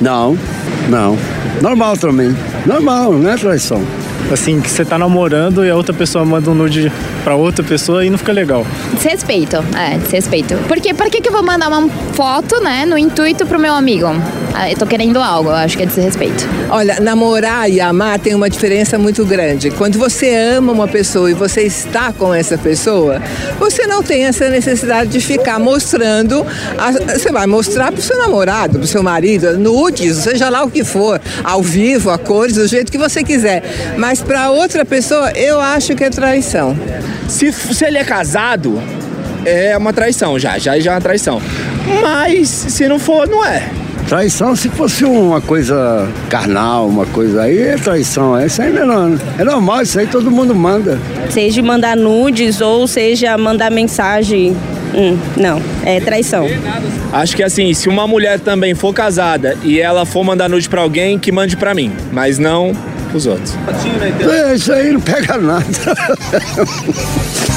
Não, 0.00 0.36
não. 0.88 1.16
Normal 1.60 1.96
também. 1.96 2.36
Normal, 2.66 3.12
não 3.12 3.30
é 3.30 3.36
traição. 3.36 3.82
Assim, 4.32 4.60
que 4.60 4.70
você 4.70 4.84
tá 4.84 4.98
namorando 4.98 5.64
e 5.64 5.70
a 5.70 5.76
outra 5.76 5.92
pessoa 5.92 6.24
manda 6.24 6.50
um 6.50 6.54
nude 6.54 6.90
pra 7.22 7.34
outra 7.34 7.62
pessoa 7.62 8.04
e 8.04 8.10
não 8.10 8.16
fica 8.16 8.32
legal. 8.32 8.66
Desrespeito. 8.94 9.56
É, 9.76 9.98
desrespeito. 9.98 10.56
Porque 10.68 10.94
por 10.94 11.10
que, 11.10 11.20
que 11.20 11.28
eu 11.28 11.32
vou 11.32 11.42
mandar 11.42 11.68
uma 11.68 11.88
foto, 12.14 12.60
né, 12.60 12.86
no 12.86 12.96
intuito 12.96 13.44
pro 13.46 13.58
meu 13.58 13.74
amigo? 13.74 14.08
Ah, 14.54 14.70
eu 14.70 14.76
tô 14.76 14.86
querendo 14.86 15.18
algo, 15.18 15.48
eu 15.48 15.54
acho 15.54 15.76
que 15.78 15.82
é 15.82 15.86
desrespeito. 15.86 16.46
Olha, 16.68 17.00
namorar 17.00 17.70
e 17.70 17.80
amar 17.80 18.18
tem 18.18 18.34
uma 18.34 18.50
diferença 18.50 18.98
muito 18.98 19.24
grande. 19.24 19.70
Quando 19.70 19.98
você 19.98 20.34
ama 20.34 20.72
uma 20.72 20.86
pessoa 20.86 21.30
e 21.30 21.34
você 21.34 21.62
está 21.62 22.12
com 22.12 22.34
essa 22.34 22.58
pessoa, 22.58 23.20
você 23.58 23.86
não 23.86 24.02
tem 24.02 24.24
essa 24.24 24.48
necessidade 24.50 25.10
de 25.10 25.20
ficar 25.20 25.58
mostrando. 25.58 26.46
a- 26.78 26.92
você 27.18 27.30
vai 27.32 27.46
mostrar 27.46 27.90
pro 27.92 28.02
seu 28.02 28.18
namorado, 28.18 28.78
pro 28.78 28.86
seu 28.86 29.02
marido, 29.02 29.56
nudes, 29.58 30.18
seja 30.18 30.48
lá 30.50 30.62
o 30.64 30.70
que 30.70 30.84
for, 30.84 31.20
ao 31.42 31.62
vivo, 31.62 32.10
a 32.10 32.18
cores, 32.18 32.54
do 32.56 32.66
jeito 32.68 32.92
que 32.92 32.98
você 32.98 33.22
quiser. 33.24 33.62
Mas 33.96 34.20
para 34.20 34.50
outra 34.50 34.84
pessoa, 34.84 35.30
eu 35.32 35.60
acho 35.60 35.94
que 35.94 36.04
é 36.04 36.10
traição. 36.10 36.76
Se, 37.28 37.50
se 37.52 37.84
ele 37.86 37.96
é 37.98 38.04
casado, 38.04 38.80
é 39.46 39.76
uma 39.76 39.92
traição 39.92 40.38
já, 40.38 40.58
já, 40.58 40.78
já 40.78 40.92
é 40.92 40.94
uma 40.94 41.00
traição. 41.00 41.40
Mas 42.02 42.48
se 42.48 42.86
não 42.86 42.98
for, 42.98 43.26
não 43.28 43.44
é. 43.44 43.62
Traição, 44.12 44.54
se 44.54 44.68
fosse 44.68 45.06
uma 45.06 45.40
coisa 45.40 46.06
carnal, 46.28 46.86
uma 46.86 47.06
coisa 47.06 47.44
aí, 47.44 47.58
é 47.62 47.76
traição. 47.76 48.38
Isso 48.44 48.60
aí 48.60 48.70
não 48.70 49.08
é, 49.08 49.40
é 49.40 49.44
normal, 49.44 49.80
isso 49.80 49.98
aí 49.98 50.06
todo 50.06 50.30
mundo 50.30 50.54
manda. 50.54 51.00
Seja 51.30 51.62
mandar 51.62 51.96
nudes 51.96 52.60
ou 52.60 52.86
seja 52.86 53.38
mandar 53.38 53.70
mensagem. 53.70 54.54
Hum, 54.94 55.16
não, 55.34 55.62
é 55.82 55.98
traição. 55.98 56.46
Acho 57.10 57.34
que 57.34 57.42
assim, 57.42 57.72
se 57.72 57.88
uma 57.88 58.06
mulher 58.06 58.38
também 58.38 58.74
for 58.74 58.92
casada 58.92 59.56
e 59.62 59.80
ela 59.80 60.04
for 60.04 60.22
mandar 60.22 60.46
nude 60.46 60.68
pra 60.68 60.82
alguém, 60.82 61.18
que 61.18 61.32
mande 61.32 61.56
pra 61.56 61.74
mim, 61.74 61.90
mas 62.12 62.38
não 62.38 62.76
pros 63.10 63.24
outros. 63.24 63.56
É, 64.30 64.54
isso 64.54 64.74
aí 64.74 64.92
não 64.92 65.00
pega 65.00 65.38
nada. 65.38 65.64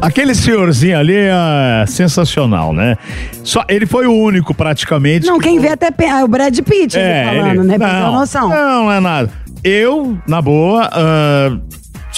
Aquele 0.00 0.34
senhorzinho 0.34 0.98
ali 0.98 1.14
é 1.16 1.84
sensacional, 1.86 2.72
né? 2.72 2.96
Só, 3.42 3.64
ele 3.68 3.86
foi 3.86 4.06
o 4.06 4.12
único 4.12 4.54
praticamente. 4.54 5.26
Não, 5.26 5.38
quem 5.38 5.58
vê 5.58 5.68
até 5.68 5.88
ah, 6.10 6.24
o 6.24 6.28
Brad 6.28 6.56
Pitt 6.60 6.96
ele 6.98 7.24
falando, 7.24 7.60
ele- 7.60 7.62
né? 7.64 7.78
Não, 7.78 8.10
uma 8.10 8.20
noção. 8.20 8.48
Não, 8.48 8.84
não 8.84 8.92
é 8.92 9.00
nada. 9.00 9.30
Eu, 9.64 10.16
na 10.26 10.40
boa, 10.40 10.88
ah, 10.92 11.58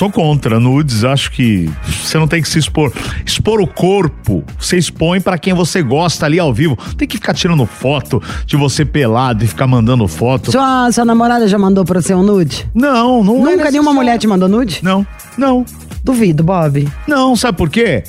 sou 0.01 0.11
contra 0.11 0.59
nudes. 0.59 1.05
Acho 1.05 1.31
que 1.31 1.71
você 2.03 2.17
não 2.17 2.27
tem 2.27 2.41
que 2.41 2.49
se 2.49 2.59
expor. 2.59 2.91
Expor 3.27 3.61
o 3.61 3.67
corpo, 3.67 4.43
você 4.59 4.79
expõe 4.79 5.21
pra 5.21 5.37
quem 5.37 5.53
você 5.53 5.83
gosta 5.83 6.25
ali 6.25 6.39
ao 6.39 6.55
vivo. 6.55 6.75
Tem 6.97 7.07
que 7.07 7.19
ficar 7.19 7.35
tirando 7.35 7.67
foto 7.67 8.23
de 8.47 8.57
você 8.57 8.83
pelado 8.83 9.45
e 9.45 9.47
ficar 9.47 9.67
mandando 9.67 10.09
foto. 10.09 10.53
Sua, 10.53 10.91
sua 10.91 11.05
namorada 11.05 11.47
já 11.47 11.59
mandou 11.59 11.85
pra 11.85 12.01
você 12.01 12.15
um 12.15 12.23
nude? 12.23 12.67
Não, 12.75 13.23
não 13.23 13.47
é 13.47 13.57
Nunca 13.57 13.71
nenhuma 13.71 13.93
mulher 13.93 14.19
te 14.19 14.27
mandou 14.27 14.49
nude? 14.49 14.81
Não, 14.83 15.07
não. 15.37 15.67
Duvido, 16.03 16.43
Bob. 16.43 16.89
Não, 17.07 17.37
sabe 17.37 17.59
por 17.59 17.69
quê? 17.69 18.03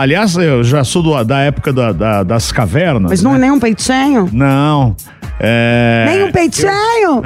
Aliás, 0.00 0.34
eu 0.34 0.64
já 0.64 0.82
sou 0.82 1.02
do- 1.02 1.24
da 1.24 1.40
época 1.40 1.74
da- 1.74 1.92
da- 1.92 2.22
das 2.22 2.50
cavernas. 2.50 3.10
Mas 3.10 3.22
não 3.22 3.32
né? 3.32 3.36
é 3.36 3.40
nem 3.42 3.50
um 3.50 3.60
peitinho? 3.60 4.30
Não. 4.32 4.96
É... 5.38 6.06
Nem 6.08 6.24
um 6.24 6.32
peitinho? 6.32 7.22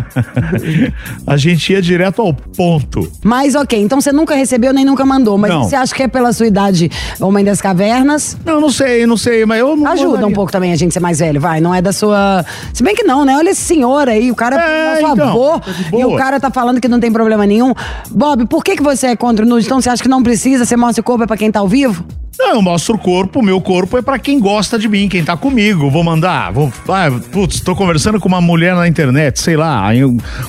A 1.24 1.36
gente 1.36 1.72
ia 1.72 1.80
direto 1.80 2.20
ao 2.20 2.32
ponto. 2.34 3.08
Mas 3.22 3.54
ok, 3.54 3.80
então 3.80 4.00
você 4.00 4.10
nunca 4.12 4.34
recebeu 4.34 4.72
nem 4.72 4.84
nunca 4.84 5.04
mandou. 5.06 5.38
Mas 5.38 5.50
Não. 5.52 5.62
você 5.64 5.76
acha 5.76 5.94
que 5.94 6.02
é 6.02 6.08
pela 6.08 6.32
sua 6.32 6.48
idade, 6.48 6.90
Homem 7.20 7.44
das 7.44 7.60
Cavernas? 7.60 8.36
Não, 8.44 8.60
não 8.60 8.70
sei, 8.70 9.06
não 9.06 9.16
sei, 9.16 9.46
mas 9.46 9.60
eu 9.60 9.76
não 9.76 9.86
Ajuda 9.86 10.08
mandaria. 10.08 10.26
um 10.28 10.32
pouco 10.32 10.50
também 10.50 10.72
a 10.72 10.76
gente 10.76 10.92
ser 10.92 11.00
mais 11.00 11.20
velho, 11.20 11.40
vai. 11.40 11.60
Não 11.60 11.72
é 11.72 11.80
da 11.80 11.92
sua. 11.92 12.44
Se 12.72 12.82
bem 12.82 12.94
que 12.96 13.04
não, 13.04 13.24
né? 13.24 13.36
Olha 13.36 13.50
esse 13.50 13.60
senhor 13.62 14.08
aí, 14.08 14.32
o 14.32 14.34
cara 14.34 14.56
é 14.60 15.00
nosso 15.02 15.12
então, 15.12 15.28
avô. 15.28 15.60
tá 15.60 15.72
E 15.96 16.04
o 16.04 16.16
cara 16.16 16.40
tá 16.40 16.50
falando 16.50 16.80
que 16.80 16.88
não 16.88 16.98
tem 16.98 17.12
problema 17.12 17.46
nenhum. 17.46 17.72
Bob, 18.10 18.46
por 18.46 18.64
que, 18.64 18.74
que 18.76 18.82
você 18.82 19.08
é 19.08 19.16
contra 19.16 19.44
o 19.44 19.48
nude? 19.48 19.64
Então 19.66 19.80
você 19.80 19.90
acha 19.90 20.02
que 20.02 20.08
não 20.08 20.22
precisa? 20.24 20.64
Você 20.64 20.76
mostra 20.76 21.00
o 21.00 21.04
corpo 21.04 21.22
é 21.24 21.26
pra 21.26 21.36
quem 21.36 21.52
tá 21.52 21.60
ao 21.60 21.68
vivo? 21.68 22.04
Não, 22.38 22.54
eu 22.54 22.62
mostro 22.62 22.96
o 22.96 22.98
corpo, 22.98 23.38
o 23.38 23.42
meu 23.42 23.60
corpo 23.60 23.96
é 23.96 24.02
pra 24.02 24.18
quem 24.18 24.40
gosta 24.40 24.78
de 24.78 24.88
mim, 24.88 25.08
quem 25.08 25.24
tá 25.24 25.36
comigo. 25.36 25.88
Vou 25.88 26.02
mandar, 26.02 26.52
vou. 26.52 26.72
Ah, 26.88 27.08
putz, 27.30 27.60
tô 27.60 27.76
conversando 27.76 28.18
com 28.18 28.28
uma 28.28 28.40
mulher 28.40 28.74
na 28.74 28.88
internet, 28.88 29.38
sei 29.40 29.56
lá, 29.56 29.88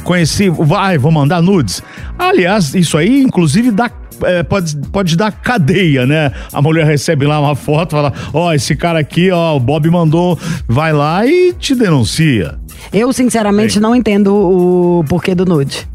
conheci, 0.04 0.50
vai, 0.50 0.98
vou 0.98 1.12
mandar 1.12 1.42
nudes. 1.42 1.84
Aliás, 2.18 2.74
isso 2.74 2.98
aí, 2.98 3.22
inclusive, 3.22 3.70
dá. 3.70 3.92
é, 4.24 4.42
pode, 4.42 4.76
pode 4.92 5.16
dar 5.16 5.32
cadeia, 5.32 6.08
né? 6.08 6.32
A 6.52 6.62
mulher 6.62 6.86
recebe 6.86 7.26
lá 7.26 7.40
uma 7.40 7.56
foto, 7.56 7.92
fala: 7.92 8.12
Ó, 8.34 8.52
esse 8.52 8.76
cara 8.76 9.00
aqui, 9.00 9.30
ó, 9.30 9.56
o 9.56 9.60
Bob 9.60 9.88
mandou, 9.90 10.40
vai 10.68 10.92
lá 10.92 11.26
e 11.26 11.54
te 11.54 11.76
denuncia. 11.76 12.58
Eu, 12.92 13.14
sinceramente, 13.14 13.80
não 13.80 13.96
entendo 13.96 14.34
o 14.34 15.04
porquê 15.08 15.36
do 15.36 15.46
nude. 15.46 15.88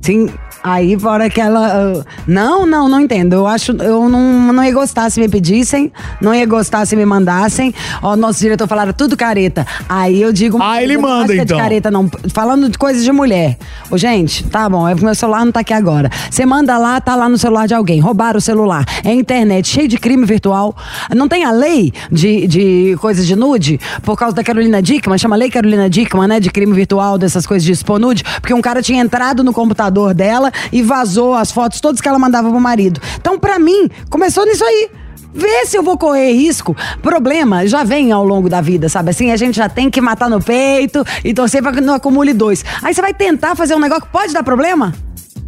Sim, 0.00 0.28
aí 0.64 0.98
fora 0.98 1.28
que 1.28 1.38
ela. 1.38 2.02
não, 2.26 2.64
não, 2.64 2.88
não 2.88 3.00
entendo. 3.00 3.34
Eu 3.34 3.46
acho. 3.46 3.72
Eu 3.72 4.08
não, 4.08 4.52
não 4.52 4.64
ia 4.64 4.72
gostar 4.72 5.10
se 5.10 5.20
me 5.20 5.28
pedissem, 5.28 5.92
não 6.22 6.34
ia 6.34 6.46
gostar 6.46 6.86
se 6.86 6.96
me 6.96 7.04
mandassem. 7.04 7.74
Ó, 8.02 8.16
nosso 8.16 8.40
diretor 8.40 8.66
falaram 8.66 8.94
tudo 8.94 9.14
careta. 9.14 9.66
Aí 9.86 10.22
eu 10.22 10.32
digo. 10.32 10.58
Ah, 10.62 10.82
ele 10.82 10.96
manda, 10.96 11.34
é 11.34 11.36
então. 11.36 11.58
de 11.58 11.62
careta, 11.62 11.90
não. 11.90 12.08
Falando 12.32 12.70
de 12.70 12.78
coisas 12.78 13.04
de 13.04 13.12
mulher. 13.12 13.58
Ô, 13.90 13.98
gente, 13.98 14.44
tá 14.44 14.66
bom, 14.66 14.88
é 14.88 14.92
porque 14.92 15.04
meu 15.04 15.14
celular 15.14 15.44
não 15.44 15.52
tá 15.52 15.60
aqui 15.60 15.74
agora. 15.74 16.10
Você 16.30 16.46
manda 16.46 16.78
lá, 16.78 16.98
tá 16.98 17.14
lá 17.14 17.28
no 17.28 17.36
celular 17.36 17.68
de 17.68 17.74
alguém. 17.74 18.00
Roubaram 18.00 18.38
o 18.38 18.40
celular. 18.40 18.86
É 19.04 19.12
internet, 19.12 19.68
cheio 19.68 19.86
de 19.86 19.98
crime 19.98 20.24
virtual. 20.24 20.74
Não 21.14 21.28
tem 21.28 21.44
a 21.44 21.50
lei 21.50 21.92
de, 22.10 22.46
de 22.46 22.96
coisas 23.00 23.26
de 23.26 23.36
nude? 23.36 23.78
Por 24.02 24.16
causa 24.16 24.34
da 24.34 24.42
Carolina 24.42 24.80
Dickman, 24.80 25.18
chama 25.18 25.36
Lei 25.36 25.50
Carolina 25.50 25.90
Dickman, 25.90 26.26
né? 26.26 26.40
De 26.40 26.50
crime 26.50 26.72
virtual, 26.72 27.18
dessas 27.18 27.46
coisas 27.46 27.64
de 27.64 27.72
expor 27.72 27.98
nude. 27.98 28.24
Porque 28.40 28.54
um 28.54 28.62
cara 28.62 28.80
tinha 28.80 29.02
entrado 29.02 29.44
no 29.44 29.52
computador 29.52 30.14
dela 30.14 30.53
e 30.72 30.82
vazou 30.82 31.34
as 31.34 31.50
fotos 31.52 31.80
todas 31.80 32.00
que 32.00 32.08
ela 32.08 32.18
mandava 32.18 32.50
pro 32.50 32.60
marido. 32.60 33.00
Então, 33.16 33.38
pra 33.38 33.58
mim, 33.58 33.88
começou 34.10 34.44
nisso 34.44 34.64
aí. 34.64 34.90
Vê 35.34 35.66
se 35.66 35.76
eu 35.76 35.82
vou 35.82 35.98
correr 35.98 36.32
risco. 36.32 36.76
Problema 37.02 37.66
já 37.66 37.82
vem 37.82 38.12
ao 38.12 38.24
longo 38.24 38.48
da 38.48 38.60
vida, 38.60 38.88
sabe? 38.88 39.10
Assim, 39.10 39.32
a 39.32 39.36
gente 39.36 39.56
já 39.56 39.68
tem 39.68 39.90
que 39.90 40.00
matar 40.00 40.30
no 40.30 40.40
peito 40.40 41.04
e 41.24 41.34
torcer 41.34 41.60
pra 41.60 41.72
que 41.72 41.80
não 41.80 41.94
acumule 41.94 42.32
dois. 42.32 42.64
Aí 42.82 42.94
você 42.94 43.02
vai 43.02 43.12
tentar 43.12 43.56
fazer 43.56 43.74
um 43.74 43.80
negócio 43.80 44.04
que 44.04 44.12
pode 44.12 44.32
dar 44.32 44.44
problema? 44.44 44.94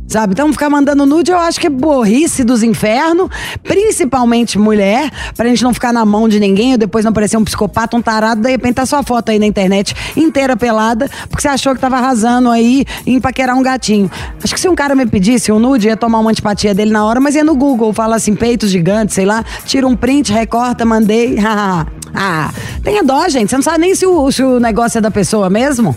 Sabe? 0.08 0.32
Então 0.32 0.52
ficar 0.52 0.70
mandando 0.70 1.04
nude 1.04 1.30
eu 1.32 1.38
acho 1.38 1.58
que 1.58 1.66
é 1.66 1.70
burrice 1.70 2.44
dos 2.44 2.62
infernos, 2.62 3.28
principalmente 3.62 4.58
mulher, 4.58 5.10
pra 5.36 5.48
gente 5.48 5.64
não 5.64 5.74
ficar 5.74 5.92
na 5.92 6.04
mão 6.04 6.28
de 6.28 6.38
ninguém 6.38 6.72
ou 6.72 6.78
depois 6.78 7.04
não 7.04 7.12
parecer 7.12 7.36
um 7.36 7.44
psicopata, 7.44 7.96
um 7.96 8.02
tarado, 8.02 8.40
de 8.40 8.50
repente 8.50 8.74
tá 8.74 8.86
sua 8.86 9.02
foto 9.02 9.30
aí 9.30 9.38
na 9.38 9.46
internet 9.46 9.94
inteira 10.16 10.56
pelada, 10.56 11.10
porque 11.28 11.42
você 11.42 11.48
achou 11.48 11.74
que 11.74 11.80
tava 11.80 11.96
arrasando 11.96 12.50
aí 12.50 12.84
em 13.04 13.20
paquerar 13.20 13.56
um 13.56 13.62
gatinho. 13.62 14.10
Acho 14.42 14.54
que 14.54 14.60
se 14.60 14.68
um 14.68 14.74
cara 14.74 14.94
me 14.94 15.06
pedisse 15.06 15.50
um 15.50 15.58
nude, 15.58 15.88
ia 15.88 15.96
tomar 15.96 16.20
uma 16.20 16.30
antipatia 16.30 16.74
dele 16.74 16.92
na 16.92 17.04
hora, 17.04 17.20
mas 17.20 17.34
ia 17.34 17.44
no 17.44 17.56
Google, 17.56 17.92
fala 17.92 18.16
assim, 18.16 18.34
peitos 18.34 18.70
gigantes, 18.70 19.14
sei 19.14 19.24
lá, 19.24 19.44
tira 19.64 19.86
um 19.86 19.96
print, 19.96 20.32
recorta, 20.32 20.84
mandei. 20.84 21.36
ah, 22.14 22.50
tenha 22.82 23.02
dó, 23.02 23.28
gente. 23.28 23.50
Você 23.50 23.56
não 23.56 23.62
sabe 23.62 23.78
nem 23.78 23.94
se 23.94 24.06
o, 24.06 24.30
se 24.30 24.42
o 24.42 24.60
negócio 24.60 24.98
é 24.98 25.00
da 25.00 25.10
pessoa 25.10 25.50
mesmo. 25.50 25.96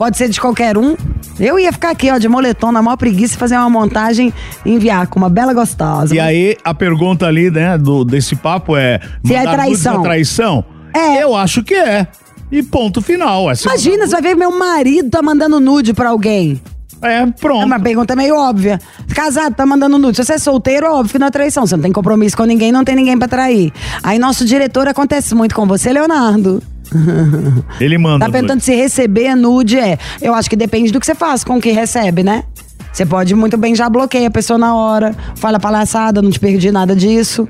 Pode 0.00 0.16
ser 0.16 0.30
de 0.30 0.40
qualquer 0.40 0.78
um. 0.78 0.96
Eu 1.38 1.58
ia 1.60 1.70
ficar 1.70 1.90
aqui, 1.90 2.10
ó, 2.10 2.16
de 2.16 2.26
moletom, 2.26 2.72
na 2.72 2.80
maior 2.80 2.96
preguiça, 2.96 3.34
e 3.34 3.36
fazer 3.36 3.56
uma 3.56 3.68
montagem 3.68 4.32
e 4.64 4.72
enviar 4.72 5.06
com 5.08 5.18
uma 5.18 5.28
bela 5.28 5.52
gostosa. 5.52 6.14
E 6.14 6.18
aí, 6.18 6.56
a 6.64 6.72
pergunta 6.72 7.26
ali, 7.26 7.50
né, 7.50 7.76
do, 7.76 8.02
desse 8.02 8.34
papo 8.34 8.78
é: 8.78 8.98
Se 9.22 9.34
é 9.34 9.42
traição. 9.42 10.00
é 10.00 10.02
traição? 10.02 10.64
É. 10.94 11.22
Eu 11.22 11.36
acho 11.36 11.62
que 11.62 11.74
é. 11.74 12.08
E 12.50 12.62
ponto 12.62 13.02
final. 13.02 13.50
É 13.50 13.54
Imagina, 13.62 14.06
você 14.06 14.12
vai 14.12 14.22
ver 14.22 14.34
meu 14.34 14.58
marido 14.58 15.10
tá 15.10 15.20
mandando 15.20 15.60
nude 15.60 15.92
pra 15.92 16.08
alguém. 16.08 16.58
É, 17.02 17.26
pronto. 17.26 17.60
É 17.60 17.66
uma 17.66 17.78
pergunta 17.78 18.16
meio 18.16 18.36
óbvia. 18.36 18.80
Casado, 19.14 19.54
tá 19.54 19.66
mandando 19.66 19.98
nude. 19.98 20.16
Se 20.16 20.24
você 20.24 20.32
é 20.32 20.38
solteiro, 20.38 20.90
óbvio 20.90 21.12
que 21.12 21.18
não 21.18 21.26
é 21.26 21.30
traição. 21.30 21.66
Você 21.66 21.76
não 21.76 21.82
tem 21.82 21.92
compromisso 21.92 22.38
com 22.38 22.44
ninguém, 22.44 22.72
não 22.72 22.84
tem 22.84 22.96
ninguém 22.96 23.18
pra 23.18 23.28
trair. 23.28 23.70
Aí, 24.02 24.18
nosso 24.18 24.46
diretor 24.46 24.88
acontece 24.88 25.34
muito 25.34 25.54
com 25.54 25.66
você, 25.66 25.92
Leonardo. 25.92 26.62
Ele 27.80 27.98
manda. 27.98 28.26
Tá 28.26 28.32
perguntando 28.32 28.62
se 28.62 28.74
receber 28.74 29.34
nude 29.34 29.78
é. 29.78 29.98
Eu 30.20 30.34
acho 30.34 30.48
que 30.48 30.56
depende 30.56 30.92
do 30.92 31.00
que 31.00 31.06
você 31.06 31.14
faz 31.14 31.44
com 31.44 31.56
o 31.56 31.60
que 31.60 31.70
recebe, 31.70 32.22
né? 32.22 32.44
Você 32.92 33.06
pode 33.06 33.34
muito 33.34 33.56
bem 33.56 33.74
já 33.74 33.88
bloqueia 33.88 34.28
a 34.28 34.30
pessoa 34.30 34.58
na 34.58 34.74
hora, 34.74 35.14
fala 35.36 35.60
palhaçada, 35.60 36.20
não 36.20 36.30
te 36.30 36.40
perdi 36.40 36.72
nada 36.72 36.94
disso. 36.94 37.48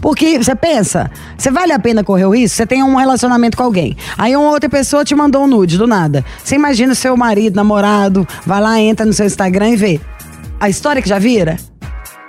Porque 0.00 0.38
você 0.38 0.54
pensa, 0.54 1.10
você 1.36 1.50
vale 1.50 1.72
a 1.72 1.78
pena 1.78 2.04
correr 2.04 2.24
o 2.24 2.30
risco? 2.30 2.56
Você 2.56 2.66
tem 2.66 2.82
um 2.82 2.94
relacionamento 2.94 3.56
com 3.56 3.64
alguém. 3.64 3.96
Aí 4.16 4.34
uma 4.36 4.50
outra 4.50 4.68
pessoa 4.68 5.04
te 5.04 5.14
mandou 5.14 5.44
um 5.44 5.46
nude 5.46 5.76
do 5.76 5.86
nada. 5.86 6.24
Você 6.42 6.54
imagina 6.54 6.92
o 6.92 6.96
seu 6.96 7.16
marido, 7.16 7.56
namorado, 7.56 8.26
vai 8.46 8.60
lá, 8.60 8.80
entra 8.80 9.04
no 9.04 9.12
seu 9.12 9.26
Instagram 9.26 9.70
e 9.70 9.76
vê. 9.76 10.00
A 10.60 10.68
história 10.68 11.02
que 11.02 11.08
já 11.08 11.18
vira? 11.18 11.56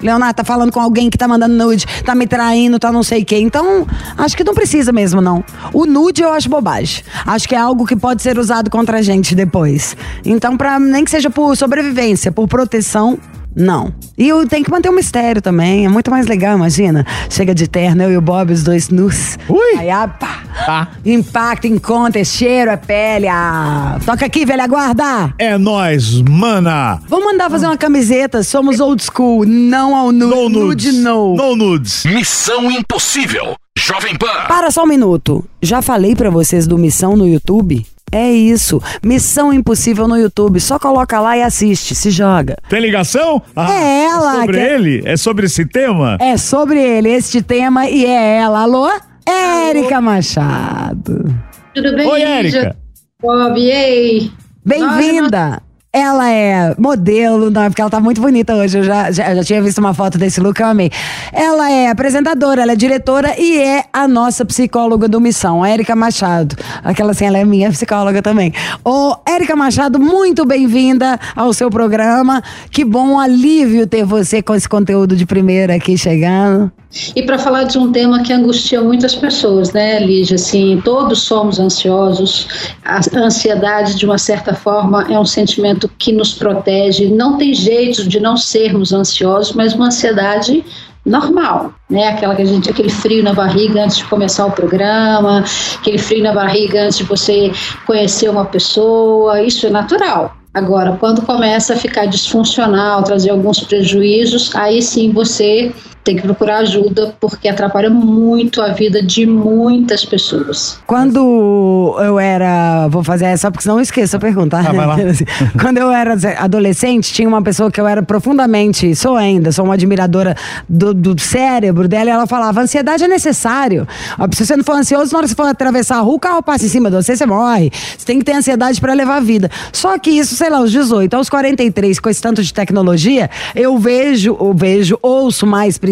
Leonardo 0.02 0.36
tá 0.36 0.44
falando 0.44 0.72
com 0.72 0.80
alguém 0.80 1.10
que 1.10 1.18
tá 1.18 1.28
mandando 1.28 1.54
nude, 1.54 1.86
tá 2.04 2.16
me 2.16 2.26
traindo, 2.26 2.80
tá 2.80 2.92
não 2.92 3.04
sei 3.04 3.22
o 3.22 3.26
quê. 3.26 3.38
Então, 3.38 3.86
acho 4.18 4.36
que 4.36 4.44
não 4.44 4.54
precisa 4.54 4.92
mesmo, 4.92 5.22
não. 5.22 5.44
O 5.74 5.86
nude 5.86 6.22
eu 6.22 6.32
acho 6.32 6.50
bobagem. 6.50 7.04
Acho 7.26 7.48
que 7.48 7.56
é 7.56 7.58
algo 7.58 7.86
que 7.86 7.96
pode 7.96 8.22
ser 8.22 8.38
usado 8.38 8.70
contra 8.70 9.00
a 9.00 9.02
gente 9.02 9.36
depois. 9.36 9.96
Então, 10.26 10.56
pra, 10.58 10.80
nem 10.80 11.04
que 11.04 11.12
seja 11.12 11.30
por 11.30 11.56
sobrevivência, 11.56 12.32
por 12.32 12.48
proteção, 12.48 13.20
não. 13.56 13.94
E 14.18 14.28
eu 14.28 14.48
tenho 14.48 14.64
que 14.64 14.72
manter 14.72 14.90
um 14.90 14.96
mistério 14.96 15.42
também. 15.42 15.86
É 15.86 15.90
muito 15.90 16.10
mais 16.10 16.28
legal, 16.28 16.56
imagina. 16.56 17.06
Chega 17.30 17.54
de 17.54 17.68
terno, 17.68 18.04
eu 18.04 18.12
e 18.12 18.18
o 18.18 18.22
Bob, 18.22 18.54
os 18.54 18.64
dois 18.64 18.90
nus. 18.90 19.38
Ui! 19.50 19.78
Aí, 19.78 19.90
pá. 20.20 20.44
Tá. 20.70 20.88
Impacto, 21.04 21.66
encontra, 21.66 22.22
é 22.22 22.24
cheiro, 22.24 22.70
é 22.70 22.78
pele. 22.78 23.28
Ah. 23.28 23.98
Toca 24.06 24.24
aqui, 24.28 24.46
velha 24.46 24.68
guarda. 24.68 25.34
É 25.40 25.58
nóis, 25.58 26.22
mana. 26.22 27.02
Vamos 27.08 27.26
mandar 27.26 27.50
fazer 27.50 27.66
uma 27.66 27.76
camiseta. 27.78 28.44
Somos 28.44 28.80
old 28.80 29.02
school. 29.04 29.46
Não 29.48 29.96
ao 29.96 30.12
nude. 30.12 30.36
No 30.36 30.48
nudes. 30.50 30.86
Nude, 30.94 30.98
no. 31.02 31.36
No 31.36 31.56
nudes. 31.56 32.06
Missão 32.06 32.70
Impossível. 32.70 33.56
Jovem 33.76 34.16
Pan. 34.16 34.46
Para 34.48 34.70
só 34.70 34.84
um 34.84 34.88
minuto. 34.88 35.44
Já 35.60 35.82
falei 35.82 36.16
pra 36.16 36.30
vocês 36.30 36.68
do 36.68 36.78
Missão 36.78 37.16
no 37.16 37.28
YouTube? 37.28 37.84
É 38.12 38.32
isso. 38.32 38.80
Missão 39.04 39.52
Impossível 39.52 40.08
no 40.08 40.18
YouTube. 40.18 40.60
Só 40.60 40.78
coloca 40.78 41.20
lá 41.20 41.36
e 41.36 41.42
assiste. 41.42 41.96
Se 41.96 42.12
joga. 42.12 42.58
Tem 42.70 42.80
ligação? 42.80 43.42
Ah, 43.56 43.72
É 43.74 44.04
ela, 44.06 44.34
É 44.36 44.40
sobre 44.42 44.58
que- 44.58 44.64
ele? 44.64 45.02
É 45.06 45.18
sobre 45.18 45.46
esse 45.48 45.66
tema? 45.66 46.18
É 46.20 46.38
sobre 46.38 46.80
ele, 46.80 47.10
este 47.10 47.42
tema, 47.42 47.90
e 47.90 48.06
é 48.06 48.38
ela. 48.38 48.62
Alô? 48.62 48.88
Érica 49.26 50.02
Machado. 50.02 51.36
Tudo 51.74 51.96
bem? 51.96 52.08
Oi, 52.08 52.22
Érica. 52.22 52.76
Bob, 53.22 53.60
ei. 53.60 54.32
Bem-vinda. 54.66 55.62
Ela 55.92 56.30
é 56.30 56.76
modelo, 56.78 57.50
não, 57.50 57.66
porque 57.66 57.82
ela 57.82 57.90
tá 57.90 58.00
muito 58.00 58.22
bonita 58.22 58.54
hoje. 58.56 58.78
Eu 58.78 58.84
já, 58.84 59.12
já, 59.12 59.34
já 59.34 59.44
tinha 59.44 59.60
visto 59.60 59.80
uma 59.80 59.92
foto 59.92 60.20
desse 60.20 60.40
look, 60.40 60.60
eu 60.60 60.68
amei. 60.68 60.92
Ela 61.34 61.72
é 61.72 61.90
apresentadora, 61.90 62.62
ela 62.62 62.74
é 62.74 62.76
diretora 62.76 63.34
e 63.40 63.58
é 63.58 63.86
a 63.92 64.08
nossa 64.08 64.46
psicóloga 64.46 65.08
do 65.08 65.20
Missão, 65.20 65.64
a 65.64 65.70
Érica 65.70 65.96
Machado. 65.96 66.56
Aquela 66.84 67.12
assim, 67.12 67.26
ela 67.26 67.40
é 67.40 67.44
minha 67.44 67.72
psicóloga 67.72 68.22
também. 68.22 68.54
Ô, 68.86 69.16
Érica 69.28 69.56
Machado, 69.56 70.00
muito 70.00 70.46
bem-vinda 70.46 71.20
ao 71.36 71.52
seu 71.54 71.72
programa. 71.72 72.44
Que 72.70 72.86
bom 72.86 73.20
alívio 73.20 73.88
ter 73.88 74.06
você 74.06 74.44
com 74.44 74.54
esse 74.54 74.70
conteúdo 74.70 75.16
de 75.16 75.26
primeira 75.26 75.74
aqui 75.74 75.98
chegando. 75.98 76.72
E 77.16 77.22
para 77.22 77.38
falar 77.38 77.66
de 77.66 77.78
um 77.78 77.92
tema 77.92 78.24
que 78.24 78.34
angustia 78.34 78.82
muitas 78.82 79.14
pessoas, 79.14 79.72
né, 79.74 80.00
Lígia? 80.00 80.36
Assim, 80.36 80.82
todos 80.84 81.22
somos 81.22 81.60
ansiosos. 81.60 82.48
A 82.84 83.00
ansiedade, 83.16 83.96
de 83.96 84.06
uma 84.06 84.18
certa 84.18 84.56
forma, 84.56 85.06
é 85.12 85.20
um 85.20 85.26
sentimento 85.26 85.90
que 86.00 86.12
nos 86.12 86.34
protege. 86.34 87.08
Não 87.08 87.38
tem 87.38 87.54
jeito 87.54 88.08
de 88.08 88.20
não 88.20 88.36
sermos 88.36 88.92
ansiosos, 88.92 89.54
mas 89.54 89.76
uma 89.76 89.88
ansiedade 89.88 90.66
normal, 91.06 91.74
né? 91.90 92.10
Aquela 92.10 92.36
que 92.36 92.42
a 92.42 92.46
gente, 92.46 92.70
aquele 92.70 92.90
frio 92.90 93.24
na 93.24 93.34
barriga 93.34 93.84
antes 93.84 93.98
de 93.98 94.06
começar 94.06 94.48
o 94.48 94.52
programa, 94.52 95.44
aquele 95.80 95.98
frio 95.98 96.24
na 96.24 96.34
barriga 96.34 96.86
antes 96.86 96.98
de 96.98 97.04
você 97.04 97.52
conhecer 97.86 98.30
uma 98.30 98.46
pessoa, 98.46 99.42
isso 99.42 99.68
é 99.68 99.70
natural. 99.70 100.36
Agora, 100.54 100.98
quando 101.00 101.22
começa 101.22 101.74
a 101.74 101.78
ficar 101.78 102.08
disfuncional, 102.08 103.04
trazer 103.04 103.30
alguns 103.30 103.60
prejuízos, 103.60 104.56
aí 104.56 104.82
sim 104.82 105.12
você 105.12 105.72
tem 106.04 106.16
que 106.16 106.22
procurar 106.22 106.58
ajuda 106.60 107.16
porque 107.20 107.48
atrapalha 107.48 107.90
muito 107.90 108.62
a 108.62 108.70
vida 108.70 109.02
de 109.02 109.26
muitas 109.26 110.06
pessoas. 110.06 110.80
Quando 110.88 111.96
eu 112.00 112.20
era. 112.20 112.88
Vou 112.88 113.04
fazer 113.04 113.26
essa 113.26 113.52
porque 113.52 113.64
senão 113.64 113.78
eu 113.78 113.82
esqueço 113.82 114.16
a 114.16 114.20
pergunta. 114.20 114.58
Ah, 114.58 114.72
vai 114.72 114.88
lá. 114.88 114.96
Quando 115.62 115.78
eu 115.78 115.92
era 115.92 116.16
adolescente, 116.38 117.14
tinha 117.14 117.28
uma 117.28 117.42
pessoa 117.42 117.70
que 117.70 117.80
eu 117.80 117.88
era 117.88 118.02
profundamente, 118.02 118.96
sou 118.96 119.16
ainda, 119.16 119.52
sou 119.52 119.66
uma 119.66 119.74
admiradora 119.74 120.36
do, 120.68 120.94
do 120.94 121.20
cérebro 121.20 121.88
dela, 121.88 122.10
e 122.10 122.14
ela 122.14 122.26
falava: 122.26 122.62
ansiedade 122.62 123.04
é 123.04 123.08
necessário. 123.08 123.88
Se 124.34 124.46
você 124.46 124.56
não 124.56 124.64
for 124.64 124.76
ansioso, 124.76 125.12
na 125.12 125.20
hora 125.20 125.28
que 125.28 125.32
você 125.32 125.36
for 125.36 125.48
atravessar 125.48 125.98
a 125.98 126.02
rua, 126.02 126.16
o 126.16 126.20
carro 126.20 126.42
passa 126.42 126.66
em 126.66 126.70
cima 126.70 126.90
de 126.90 126.96
você, 126.96 127.16
você 127.16 127.26
morre. 127.26 127.72
Você 127.98 128.06
tem 128.06 128.20
que 128.20 128.26
ter 128.26 128.34
ansiedade 128.34 128.80
para 128.80 128.94
levar 128.94 129.18
a 129.18 129.22
vida. 129.22 129.50
Só 129.72 129.98
que 130.00 130.10
isso, 130.10 130.36
sei 130.36 130.50
lá, 130.50 130.58
aos 130.58 130.72
18, 130.72 131.14
aos 131.14 131.30
43, 131.30 132.00
com 132.00 132.10
esse 132.10 132.22
tanto 132.22 132.42
de 132.42 132.54
tecnologia, 132.54 133.30
eu 133.56 133.78
vejo, 133.78 134.36
eu 134.40 134.54
vejo, 134.54 134.98
ouço 135.02 135.46
mais, 135.46 135.78
principalmente 135.78 135.89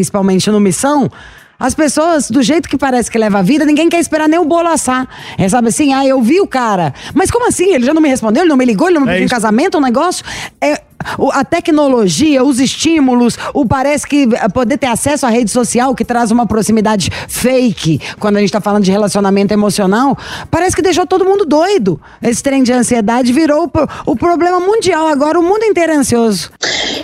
no 0.51 0.59
Missão. 0.59 1.09
As 1.59 1.73
pessoas, 1.73 2.29
do 2.29 2.43
jeito 2.43 2.69
que 2.69 2.77
parece 2.77 3.09
que 3.09 3.17
leva 3.17 3.39
a 3.39 3.41
vida, 3.41 3.65
ninguém 3.65 3.89
quer 3.89 3.99
esperar 3.99 4.29
nem 4.29 4.39
o 4.39 4.45
bolo 4.45 4.67
assar. 4.67 5.07
É, 5.37 5.49
sabe 5.49 5.69
assim, 5.69 5.91
ah, 5.91 6.05
eu 6.05 6.21
vi 6.21 6.39
o 6.39 6.45
cara. 6.45 6.93
Mas 7.15 7.31
como 7.31 7.47
assim? 7.47 7.73
Ele 7.73 7.83
já 7.83 7.93
não 7.93 8.01
me 8.01 8.09
respondeu, 8.09 8.43
ele 8.43 8.49
não 8.49 8.57
me 8.57 8.65
ligou, 8.65 8.87
ele 8.87 8.99
não 8.99 9.05
me 9.05 9.09
É 9.09 9.13
pediu 9.13 9.25
um 9.25 9.29
casamento, 9.29 9.77
um 9.77 9.81
negócio? 9.81 10.23
É, 10.61 10.81
a 11.31 11.43
tecnologia, 11.43 12.43
os 12.43 12.59
estímulos, 12.59 13.37
o 13.53 13.65
parece 13.65 14.07
que 14.07 14.23
eh, 14.23 14.49
poder 14.49 14.77
ter 14.77 14.87
acesso 14.87 15.25
à 15.25 15.29
rede 15.29 15.51
social 15.51 15.95
que 15.95 16.03
traz 16.03 16.31
uma 16.31 16.45
proximidade 16.45 17.09
fake, 17.27 17.99
quando 18.19 18.37
a 18.37 18.39
gente 18.39 18.51
tá 18.51 18.61
falando 18.61 18.83
de 18.83 18.91
relacionamento 18.91 19.53
emocional, 19.53 20.17
parece 20.49 20.75
que 20.75 20.81
deixou 20.81 21.05
todo 21.05 21.25
mundo 21.25 21.45
doido. 21.45 21.99
Esse 22.21 22.41
trem 22.41 22.63
de 22.63 22.73
ansiedade 22.73 23.31
virou 23.31 23.65
o, 23.65 24.11
o 24.11 24.15
problema 24.15 24.59
mundial. 24.59 25.07
Agora 25.07 25.39
o 25.39 25.43
mundo 25.43 25.63
inteiro 25.63 25.93
é 25.93 25.95
ansioso. 25.95 26.51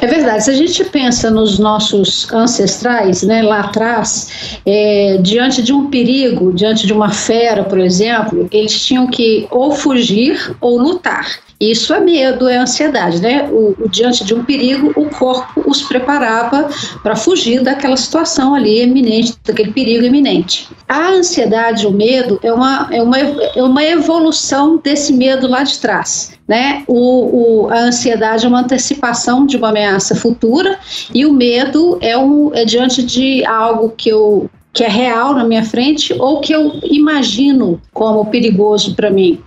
É 0.01 0.07
verdade, 0.07 0.43
se 0.43 0.51
a 0.51 0.55
gente 0.55 0.83
pensa 0.85 1.29
nos 1.29 1.59
nossos 1.59 2.31
ancestrais, 2.31 3.23
né, 3.23 3.41
lá 3.41 3.61
atrás, 3.61 4.59
é, 4.65 5.17
diante 5.21 5.61
de 5.61 5.71
um 5.71 5.89
perigo, 5.89 6.53
diante 6.53 6.85
de 6.85 6.93
uma 6.93 7.09
fera, 7.09 7.63
por 7.63 7.79
exemplo, 7.79 8.47
eles 8.51 8.85
tinham 8.85 9.07
que 9.07 9.47
ou 9.49 9.71
fugir 9.71 10.55
ou 10.59 10.77
lutar. 10.77 11.42
Isso 11.59 11.93
é 11.93 11.99
medo, 11.99 12.47
é 12.49 12.57
ansiedade, 12.57 13.21
né? 13.21 13.47
O, 13.51 13.75
o- 13.79 13.89
diante 13.89 14.23
de 14.25 14.33
um 14.33 14.43
perigo, 14.43 14.91
o 14.95 15.09
corpo 15.09 15.63
os 15.69 15.81
preparava 15.83 16.69
para 17.01 17.15
fugir 17.15 17.61
daquela 17.63 17.95
situação 17.95 18.53
ali 18.53 18.79
eminente, 18.81 19.33
daquele 19.45 19.71
perigo 19.71 20.03
iminente. 20.05 20.67
A 20.89 21.09
ansiedade, 21.11 21.87
o 21.87 21.91
medo, 21.91 22.39
é 22.43 22.51
uma, 22.51 22.87
é 22.91 23.01
uma, 23.01 23.17
é 23.19 23.63
uma 23.63 23.83
evolução 23.83 24.77
desse 24.77 25.13
medo 25.13 25.47
lá 25.47 25.63
de 25.63 25.77
trás. 25.79 26.33
Né? 26.47 26.83
O, 26.87 27.63
o- 27.65 27.69
a 27.69 27.79
ansiedade 27.79 28.45
é 28.45 28.49
uma 28.49 28.59
antecipação 28.59 29.45
de 29.45 29.55
uma 29.55 29.69
ameaça 29.69 30.13
futura 30.13 30.77
e 31.13 31.25
o 31.25 31.31
medo 31.31 31.97
é, 32.01 32.17
um, 32.17 32.51
é 32.53 32.65
diante 32.65 33.01
de 33.01 33.45
algo 33.45 33.93
que 33.95 34.09
eu 34.09 34.49
que 34.73 34.83
é 34.83 34.89
real 34.89 35.35
na 35.35 35.43
minha 35.43 35.63
frente 35.63 36.13
ou 36.19 36.41
que 36.41 36.51
eu 36.51 36.79
imagino 36.83 37.79
como 37.93 38.25
perigoso 38.25 38.95
para 38.95 39.11
mim. 39.11 39.39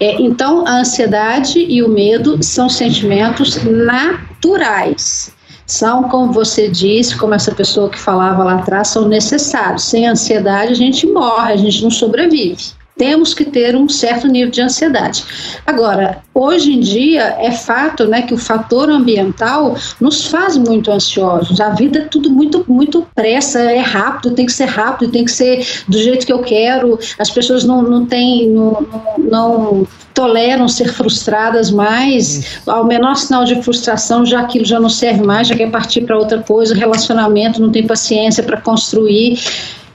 É, 0.00 0.20
então, 0.20 0.66
a 0.66 0.80
ansiedade 0.80 1.60
e 1.60 1.82
o 1.82 1.88
medo 1.88 2.42
são 2.42 2.68
sentimentos 2.68 3.62
naturais. 3.64 5.32
São, 5.64 6.02
como 6.08 6.32
você 6.32 6.68
disse, 6.68 7.16
como 7.16 7.32
essa 7.32 7.54
pessoa 7.54 7.88
que 7.88 7.98
falava 7.98 8.42
lá 8.42 8.56
atrás, 8.56 8.88
são 8.88 9.08
necessários. 9.08 9.84
Sem 9.84 10.06
ansiedade, 10.06 10.72
a 10.72 10.76
gente 10.76 11.06
morre, 11.06 11.52
a 11.52 11.56
gente 11.56 11.82
não 11.82 11.90
sobrevive. 11.90 12.81
Temos 12.96 13.32
que 13.34 13.44
ter 13.44 13.74
um 13.74 13.88
certo 13.88 14.28
nível 14.28 14.50
de 14.50 14.60
ansiedade. 14.60 15.24
Agora, 15.66 16.18
hoje 16.34 16.72
em 16.72 16.80
dia 16.80 17.36
é 17.38 17.50
fato, 17.50 18.06
né, 18.06 18.22
que 18.22 18.34
o 18.34 18.38
fator 18.38 18.90
ambiental 18.90 19.76
nos 20.00 20.26
faz 20.26 20.56
muito 20.56 20.90
ansiosos. 20.90 21.60
A 21.60 21.70
vida 21.70 22.00
é 22.00 22.02
tudo 22.02 22.30
muito, 22.30 22.64
muito 22.68 23.06
pressa, 23.14 23.60
é 23.60 23.80
rápido, 23.80 24.34
tem 24.34 24.46
que 24.46 24.52
ser 24.52 24.66
rápido, 24.66 25.10
tem 25.10 25.24
que 25.24 25.32
ser 25.32 25.66
do 25.88 25.98
jeito 25.98 26.26
que 26.26 26.32
eu 26.32 26.40
quero. 26.40 26.98
As 27.18 27.30
pessoas 27.30 27.64
não, 27.64 27.82
não 27.82 28.06
têm, 28.06 28.50
não, 28.50 28.86
não, 29.18 29.86
toleram 30.14 30.68
ser 30.68 30.92
frustradas 30.92 31.70
mais. 31.70 32.60
Ao 32.66 32.84
menor 32.84 33.16
sinal 33.16 33.44
de 33.44 33.60
frustração, 33.62 34.24
já 34.24 34.40
aquilo 34.40 34.64
já 34.64 34.78
não 34.78 34.88
serve 34.88 35.22
mais, 35.22 35.48
já 35.48 35.56
quer 35.56 35.70
partir 35.70 36.02
para 36.02 36.18
outra 36.18 36.42
coisa. 36.42 36.74
Relacionamento, 36.74 37.60
não 37.60 37.70
tem 37.70 37.86
paciência 37.86 38.42
para 38.42 38.60
construir. 38.60 39.38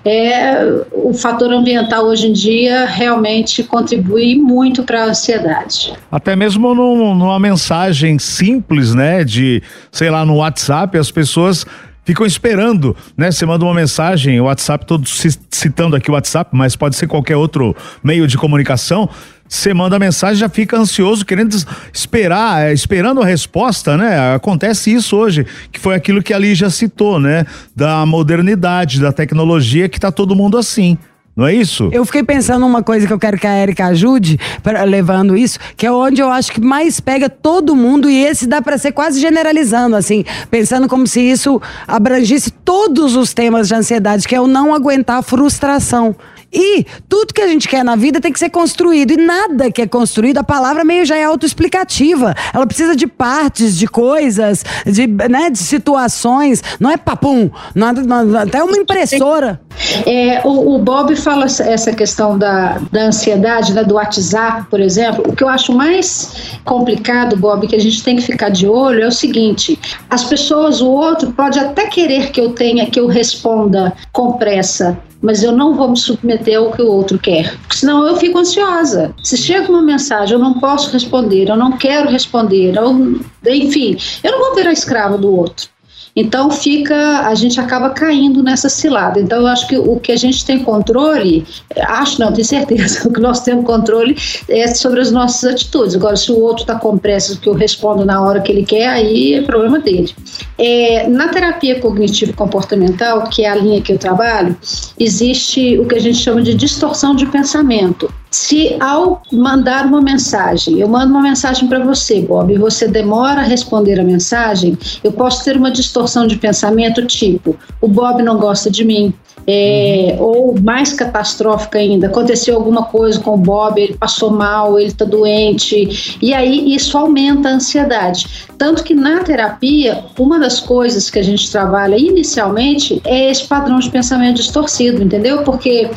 É, 0.08 0.84
o 0.94 1.14
fator 1.14 1.52
ambiental 1.52 2.06
hoje 2.06 2.28
em 2.28 2.34
dia 2.34 2.86
realmente 2.86 3.62
contribui 3.64 4.36
muito 4.36 4.84
para 4.84 5.04
a 5.04 5.06
ansiedade. 5.08 5.94
Até 6.12 6.36
mesmo 6.36 6.74
num- 6.74 7.14
numa 7.14 7.40
mensagem 7.40 8.18
simples, 8.18 8.94
né? 8.94 9.24
De, 9.24 9.62
sei 9.92 10.10
lá, 10.10 10.26
no 10.26 10.38
WhatsApp, 10.38 10.98
as 10.98 11.12
pessoas 11.12 11.66
ficam 12.08 12.26
esperando, 12.26 12.96
né? 13.18 13.30
Você 13.30 13.46
manda 13.46 13.66
uma 13.66 13.74
mensagem, 13.74 14.40
o 14.40 14.46
WhatsApp, 14.46 14.86
todos 14.86 15.12
ci- 15.20 15.38
citando 15.52 15.94
aqui 15.94 16.10
o 16.10 16.14
WhatsApp, 16.14 16.50
mas 16.54 16.74
pode 16.74 16.96
ser 16.96 17.06
qualquer 17.06 17.36
outro 17.36 17.76
meio 18.02 18.26
de 18.26 18.38
comunicação. 18.38 19.10
Você 19.50 19.74
manda 19.74 19.98
a 19.98 20.00
mensagem, 20.00 20.38
já 20.38 20.48
fica 20.48 20.78
ansioso, 20.78 21.26
querendo 21.26 21.54
es- 21.54 21.66
esperar, 21.94 22.64
é, 22.64 22.72
esperando 22.74 23.22
a 23.22 23.26
resposta, 23.26 23.98
né? 23.98 24.34
Acontece 24.34 24.94
isso 24.94 25.18
hoje, 25.18 25.46
que 25.70 25.80
foi 25.82 25.96
aquilo 25.96 26.24
que 26.24 26.34
ali 26.34 26.56
já 26.56 26.70
citou, 26.70 27.20
né? 27.20 27.46
Da 27.76 28.06
modernidade, 28.06 29.02
da 29.02 29.12
tecnologia, 29.12 29.90
que 29.90 30.00
tá 30.00 30.10
todo 30.12 30.34
mundo 30.34 30.58
assim. 30.58 30.98
Não 31.38 31.46
é 31.46 31.54
isso? 31.54 31.88
Eu 31.94 32.04
fiquei 32.04 32.24
pensando 32.24 32.62
numa 32.62 32.82
coisa 32.82 33.06
que 33.06 33.14
eu 33.14 33.20
quero 33.20 33.38
que 33.38 33.46
a 33.46 33.56
Erika 33.62 33.86
ajude, 33.86 34.40
pra- 34.64 34.84
levando 34.86 35.38
isso, 35.38 35.60
que 35.78 35.86
é 35.86 35.92
onde 35.92 36.20
eu 36.20 36.32
acho 36.32 36.52
que 36.52 36.60
mais 36.60 37.00
pega 37.00 37.30
todo 37.30 37.76
mundo 37.76 38.10
e 38.10 38.26
esse 38.26 38.48
dá 38.48 38.60
pra 38.60 38.76
ser 38.80 38.92
quase 38.92 39.20
generalizando, 39.22 39.96
assim, 39.96 40.26
pensando 40.50 40.88
como 40.88 41.06
se 41.06 41.22
isso 41.22 41.62
abrangisse 41.88 42.50
todos 42.50 43.16
os 43.16 43.36
temas 43.36 43.68
de 43.68 43.76
ansiedade, 43.76 44.28
que 44.28 44.34
é 44.36 44.42
o 44.42 44.48
não 44.48 44.74
aguentar 44.74 45.20
a 45.20 45.22
frustração. 45.22 46.16
E 46.52 46.86
tudo 47.10 47.34
que 47.34 47.42
a 47.42 47.48
gente 47.48 47.68
quer 47.68 47.84
na 47.84 47.96
vida 47.96 48.22
tem 48.22 48.32
que 48.32 48.40
ser 48.40 48.50
construído. 48.50 49.12
E 49.12 49.18
nada 49.18 49.70
que 49.72 49.82
é 49.82 49.88
construído, 49.88 50.38
a 50.38 50.44
palavra 50.44 50.84
meio 50.84 51.06
já 51.06 51.16
é 51.18 51.24
autoexplicativa. 51.26 52.34
Ela 52.54 52.66
precisa 52.66 52.96
de 52.96 53.06
partes, 53.06 53.78
de 53.78 53.88
coisas, 53.88 54.64
de, 54.86 55.08
né, 55.08 55.50
de 55.50 55.58
situações. 55.58 56.64
Não 56.80 56.90
é 56.90 56.98
papum. 56.98 57.50
Nada, 57.76 58.02
nada- 58.04 58.44
até 58.44 58.64
uma 58.64 58.78
impressora. 58.78 59.60
É, 60.06 60.42
o, 60.44 60.76
o 60.76 60.80
Bob 60.80 61.16
fala 61.16 61.46
essa- 61.46 61.64
essa 61.64 61.92
questão 61.94 62.38
da, 62.38 62.80
da 62.92 63.04
ansiedade, 63.04 63.74
né, 63.74 63.84
do 63.84 63.96
WhatsApp, 63.96 64.66
por 64.70 64.80
exemplo. 64.80 65.24
O 65.28 65.36
que 65.36 65.44
eu 65.44 65.50
acho 65.50 65.74
mais 65.74 66.58
complicado, 66.64 67.36
Bob, 67.36 67.68
que 67.68 67.76
a 67.76 67.80
gente 67.80 68.04
tem 68.04 68.16
que 68.16 68.22
ficar 68.24 68.50
de 68.50 68.68
olho 68.68 69.04
é 69.04 69.08
o 69.08 69.12
seguinte: 69.12 69.78
as 70.10 70.24
pessoas, 70.24 70.82
o 70.82 70.88
outro 70.88 71.32
pode 71.32 71.60
até 71.60 71.88
querer 71.88 72.32
que 72.32 72.40
eu 72.40 72.52
tenha, 72.54 72.90
que 72.90 73.00
eu 73.00 73.08
responda 73.08 73.94
com 74.12 74.34
pressa. 74.34 74.98
Mas 75.22 75.44
eu 75.44 75.52
não 75.52 75.74
vou 75.74 75.90
me 75.90 75.98
submeter 75.98 76.60
ao 76.60 76.72
que 76.72 76.82
o 76.82 76.92
outro 76.92 77.18
quer, 77.18 77.58
porque 77.60 77.78
senão 77.78 78.06
eu 78.08 78.18
fico 78.18 78.38
ansiosa. 78.38 79.14
Se 79.24 79.36
chega 79.36 79.70
uma 79.70 79.82
mensagem, 79.82 80.34
eu 80.34 80.40
não 80.40 80.60
posso 80.60 80.92
responder, 80.92 81.50
eu 81.50 81.58
não 81.58 81.72
quero 81.72 82.10
responder, 82.10 82.76
eu, 82.76 83.20
enfim, 83.46 83.98
eu 84.24 84.32
não 84.32 84.40
vou 84.40 84.56
virar 84.56 84.72
escrava 84.72 85.18
do 85.18 85.36
outro. 85.36 85.70
Então 86.18 86.50
fica, 86.50 87.28
a 87.28 87.36
gente 87.36 87.60
acaba 87.60 87.92
caindo 87.92 88.42
nessa 88.42 88.70
cilada. 88.70 89.20
Então 89.20 89.42
eu 89.42 89.46
acho 89.46 89.68
que 89.68 89.78
o 89.78 90.00
que 90.00 90.12
a 90.12 90.16
gente 90.16 90.44
tem 90.44 90.64
controle, 90.64 91.46
acho 91.76 92.20
não, 92.20 92.34
tenho 92.34 92.44
certeza, 92.44 93.06
o 93.08 93.14
que 93.14 93.22
nós 93.22 93.42
temos 93.42 93.64
controle 93.64 94.18
é 94.50 94.68
sobre 94.74 95.00
as 95.00 95.12
nossas 95.12 95.52
atitudes. 95.52 95.96
Agora, 95.96 96.16
se 96.16 96.32
o 96.32 96.40
outro 96.40 96.64
está 96.64 96.74
com 96.74 96.98
pressa 96.98 97.38
que 97.38 97.48
eu 97.48 97.54
respondo 97.54 98.04
na 98.04 98.20
hora 98.20 98.42
que 98.42 98.52
ele 98.52 98.66
quer, 98.66 98.88
aí 98.88 99.36
é 99.36 99.44
problema 99.44 99.78
dele. 99.78 100.12
É, 100.58 101.08
na 101.08 101.28
terapia 101.28 101.80
cognitivo 101.80 102.34
comportamental, 102.34 103.30
que 103.30 103.46
é 103.46 103.50
a 103.50 103.56
linha 103.56 103.80
que 103.80 103.94
eu 103.94 104.00
trabalho, 104.00 104.58
existe 105.00 105.78
o 105.78 105.86
que 105.86 105.96
a 105.96 106.00
gente 106.00 106.18
chama 106.18 106.42
de 106.42 106.56
distorção 106.56 107.16
de 107.16 107.28
pensamento. 107.28 108.12
Se 108.40 108.78
ao 108.80 109.24
mandar 109.32 109.88
uma 109.88 110.00
mensagem, 110.00 110.80
eu 110.80 110.88
mando 110.88 111.12
uma 111.12 111.24
mensagem 111.24 111.68
para 111.68 111.84
você, 111.84 112.22
Bob, 112.22 112.54
e 112.54 112.58
você 112.58 112.88
demora 112.88 113.42
a 113.42 113.44
responder 113.44 114.00
a 114.00 114.04
mensagem, 114.04 114.78
eu 115.04 115.12
posso 115.12 115.44
ter 115.44 115.58
uma 115.58 115.72
distorção 115.72 116.28
de 116.28 116.38
pensamento 116.38 117.04
tipo: 117.08 117.58
o 117.82 117.88
Bob 117.88 118.22
não 118.22 118.38
gosta 118.38 118.70
de 118.70 118.86
mim, 118.86 119.12
é, 119.50 120.18
ou 120.20 120.60
mais 120.60 120.92
catastrófica 120.92 121.80
ainda, 121.80 122.08
aconteceu 122.08 122.56
alguma 122.56 122.84
coisa 122.84 123.18
com 123.20 123.36
o 123.36 123.38
Bob, 123.38 123.82
ele 123.82 123.94
passou 123.94 124.30
mal, 124.30 124.78
ele 124.78 124.90
está 124.90 125.06
doente, 125.06 126.18
e 126.22 126.34
aí 126.34 126.76
isso 126.76 126.98
aumenta 126.98 127.48
a 127.48 127.54
ansiedade. 127.54 128.48
Tanto 128.58 128.84
que 128.84 128.94
na 128.94 129.24
terapia, 129.24 130.04
uma 130.20 130.38
das 130.38 130.60
coisas 130.60 131.10
que 131.10 131.18
a 131.18 131.24
gente 131.24 131.50
trabalha 131.50 131.96
inicialmente 131.96 133.02
é 133.06 133.32
esse 133.32 133.48
padrão 133.48 133.80
de 133.80 133.90
pensamento 133.90 134.36
distorcido, 134.38 135.02
entendeu? 135.02 135.44
Porque 135.44 135.90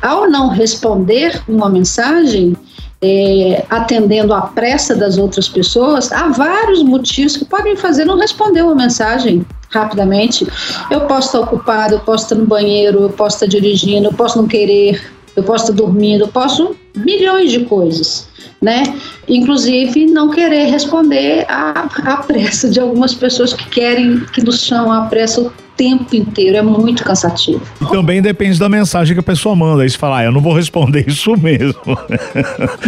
ao 0.00 0.30
não 0.30 0.48
responder 0.48 1.42
uma 1.46 1.68
mensagem, 1.68 2.56
é, 3.02 3.64
atendendo 3.68 4.32
à 4.32 4.42
pressa 4.42 4.94
das 4.94 5.18
outras 5.18 5.48
pessoas, 5.48 6.10
há 6.12 6.28
vários 6.28 6.82
motivos 6.82 7.36
que 7.36 7.44
podem 7.44 7.76
fazer 7.76 8.06
não 8.06 8.18
responder 8.18 8.62
uma 8.62 8.74
mensagem 8.74 9.44
rapidamente. 9.70 10.46
Eu 10.90 11.02
posso 11.02 11.28
estar 11.28 11.40
ocupado, 11.40 11.94
eu 11.94 12.00
posso 12.00 12.24
estar 12.24 12.36
no 12.36 12.46
banheiro, 12.46 13.02
eu 13.02 13.10
posso 13.10 13.36
estar 13.36 13.46
dirigindo, 13.46 14.08
eu 14.08 14.12
posso 14.12 14.38
não 14.38 14.46
querer, 14.46 15.12
eu 15.34 15.42
posso 15.42 15.64
estar 15.64 15.76
dormindo, 15.76 16.24
eu 16.24 16.28
posso 16.28 16.76
milhões 16.96 17.50
de 17.50 17.64
coisas, 17.64 18.28
né? 18.60 18.82
Inclusive 19.28 20.06
não 20.06 20.30
querer 20.30 20.66
responder 20.70 21.44
à, 21.48 21.88
à 22.04 22.16
pressa 22.18 22.70
de 22.70 22.80
algumas 22.80 23.14
pessoas 23.14 23.52
que 23.52 23.68
querem, 23.68 24.20
que 24.32 24.42
nos 24.42 24.60
chamam 24.60 24.92
à 24.92 25.06
pressa 25.06 25.52
tempo 25.76 26.16
inteiro, 26.16 26.56
é 26.56 26.62
muito 26.62 27.04
cansativo. 27.04 27.60
E 27.80 27.86
também 27.86 28.22
depende 28.22 28.58
da 28.58 28.68
mensagem 28.68 29.14
que 29.14 29.20
a 29.20 29.22
pessoa 29.22 29.54
manda. 29.54 29.82
Aí 29.82 29.90
você 29.90 29.98
fala, 29.98 30.18
ah, 30.18 30.24
eu 30.24 30.32
não 30.32 30.40
vou 30.40 30.52
responder 30.54 31.04
isso 31.08 31.36
mesmo. 31.36 31.80